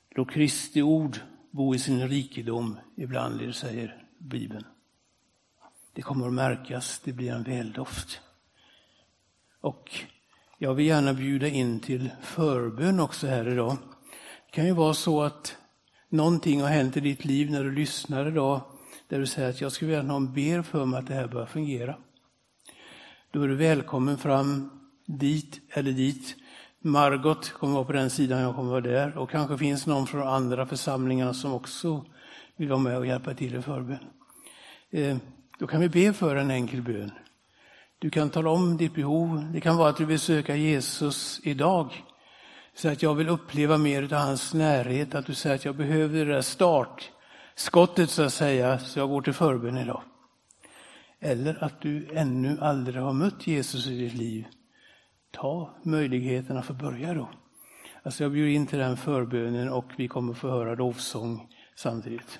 Låt 0.09 0.31
Kristi 0.31 0.81
ord 0.81 1.17
bo 1.51 1.75
i 1.75 1.79
sin 1.79 2.07
rikedom 2.07 2.79
ibland, 2.95 3.39
det 3.39 3.53
säger 3.53 4.03
Bibeln. 4.17 4.65
Det 5.93 6.01
kommer 6.01 6.27
att 6.27 6.33
märkas, 6.33 7.01
det 7.03 7.13
blir 7.13 7.31
en 7.31 7.43
väldoft. 7.43 8.21
Och 9.61 9.91
jag 10.57 10.73
vill 10.73 10.85
gärna 10.85 11.13
bjuda 11.13 11.47
in 11.47 11.79
till 11.79 12.09
förbön 12.21 12.99
också 12.99 13.27
här 13.27 13.47
idag. 13.47 13.77
Det 14.45 14.51
kan 14.51 14.65
ju 14.65 14.73
vara 14.73 14.93
så 14.93 15.21
att 15.21 15.57
någonting 16.09 16.61
har 16.61 16.69
hänt 16.69 16.97
i 16.97 16.99
ditt 16.99 17.25
liv 17.25 17.51
när 17.51 17.63
du 17.63 17.71
lyssnar 17.71 18.27
idag 18.27 18.76
där 19.07 19.19
du 19.19 19.25
säger 19.25 19.49
att 19.49 19.61
jag 19.61 19.71
skulle 19.71 19.87
vilja 19.87 19.99
att 19.99 20.07
någon 20.07 20.33
ber 20.33 20.61
för 20.61 20.85
mig 20.85 20.99
att 20.99 21.07
det 21.07 21.13
här 21.13 21.27
börjar 21.27 21.45
fungera. 21.45 21.95
Då 23.31 23.41
är 23.41 23.47
du 23.47 23.55
välkommen 23.55 24.17
fram 24.17 24.69
dit 25.05 25.61
eller 25.69 25.91
dit. 25.91 26.35
Margot 26.79 27.49
kommer 27.49 27.73
vara 27.73 27.85
på 27.85 27.93
den 27.93 28.09
sidan, 28.09 28.41
jag 28.41 28.55
kommer 28.55 28.71
vara 28.71 28.81
där. 28.81 29.17
Och 29.17 29.29
kanske 29.29 29.57
finns 29.57 29.87
någon 29.87 30.07
från 30.07 30.27
andra 30.27 30.65
församlingar 30.65 31.33
som 31.33 31.53
också 31.53 32.05
vill 32.55 32.69
vara 32.69 32.79
med 32.79 32.97
och 32.97 33.05
hjälpa 33.05 33.33
till 33.33 33.55
i 33.55 33.61
förbön. 33.61 34.07
Eh, 34.91 35.17
då 35.59 35.67
kan 35.67 35.81
vi 35.81 35.89
be 35.89 36.13
för 36.13 36.35
en 36.35 36.51
enkel 36.51 36.81
bön. 36.81 37.11
Du 37.99 38.09
kan 38.09 38.29
tala 38.29 38.49
om 38.49 38.77
ditt 38.77 38.95
behov. 38.95 39.45
Det 39.53 39.61
kan 39.61 39.77
vara 39.77 39.89
att 39.89 39.97
du 39.97 40.05
vill 40.05 40.19
söka 40.19 40.55
Jesus 40.55 41.39
idag. 41.43 42.03
Så 42.75 42.89
att 42.89 43.03
jag 43.03 43.15
vill 43.15 43.29
uppleva 43.29 43.77
mer 43.77 44.03
av 44.03 44.19
hans 44.19 44.53
närhet, 44.53 45.15
att 45.15 45.25
du 45.25 45.33
säger 45.33 45.55
att 45.55 45.65
jag 45.65 45.75
behöver 45.75 46.25
det 46.25 46.33
där 46.33 46.41
start 46.41 47.11
skottet 47.57 48.09
så 48.09 48.23
att 48.23 48.33
säga, 48.33 48.79
så 48.79 48.99
jag 48.99 49.09
går 49.09 49.21
till 49.21 49.33
förbön 49.33 49.77
idag. 49.77 50.01
Eller 51.19 51.63
att 51.63 51.81
du 51.81 52.07
ännu 52.13 52.57
aldrig 52.61 53.01
har 53.01 53.13
mött 53.13 53.47
Jesus 53.47 53.87
i 53.87 53.97
ditt 53.97 54.13
liv. 54.13 54.45
Ta 55.31 55.75
möjligheten 55.83 56.57
att 56.57 56.65
få 56.65 56.73
börja 56.73 57.13
då. 57.13 57.29
Alltså 58.03 58.23
jag 58.23 58.31
bjuder 58.31 58.51
in 58.51 58.67
till 58.67 58.79
den 58.79 58.97
förbönen 58.97 59.69
och 59.69 59.85
vi 59.97 60.07
kommer 60.07 60.33
få 60.33 60.49
höra 60.49 60.75
lovsång 60.75 61.47
samtidigt. 61.75 62.39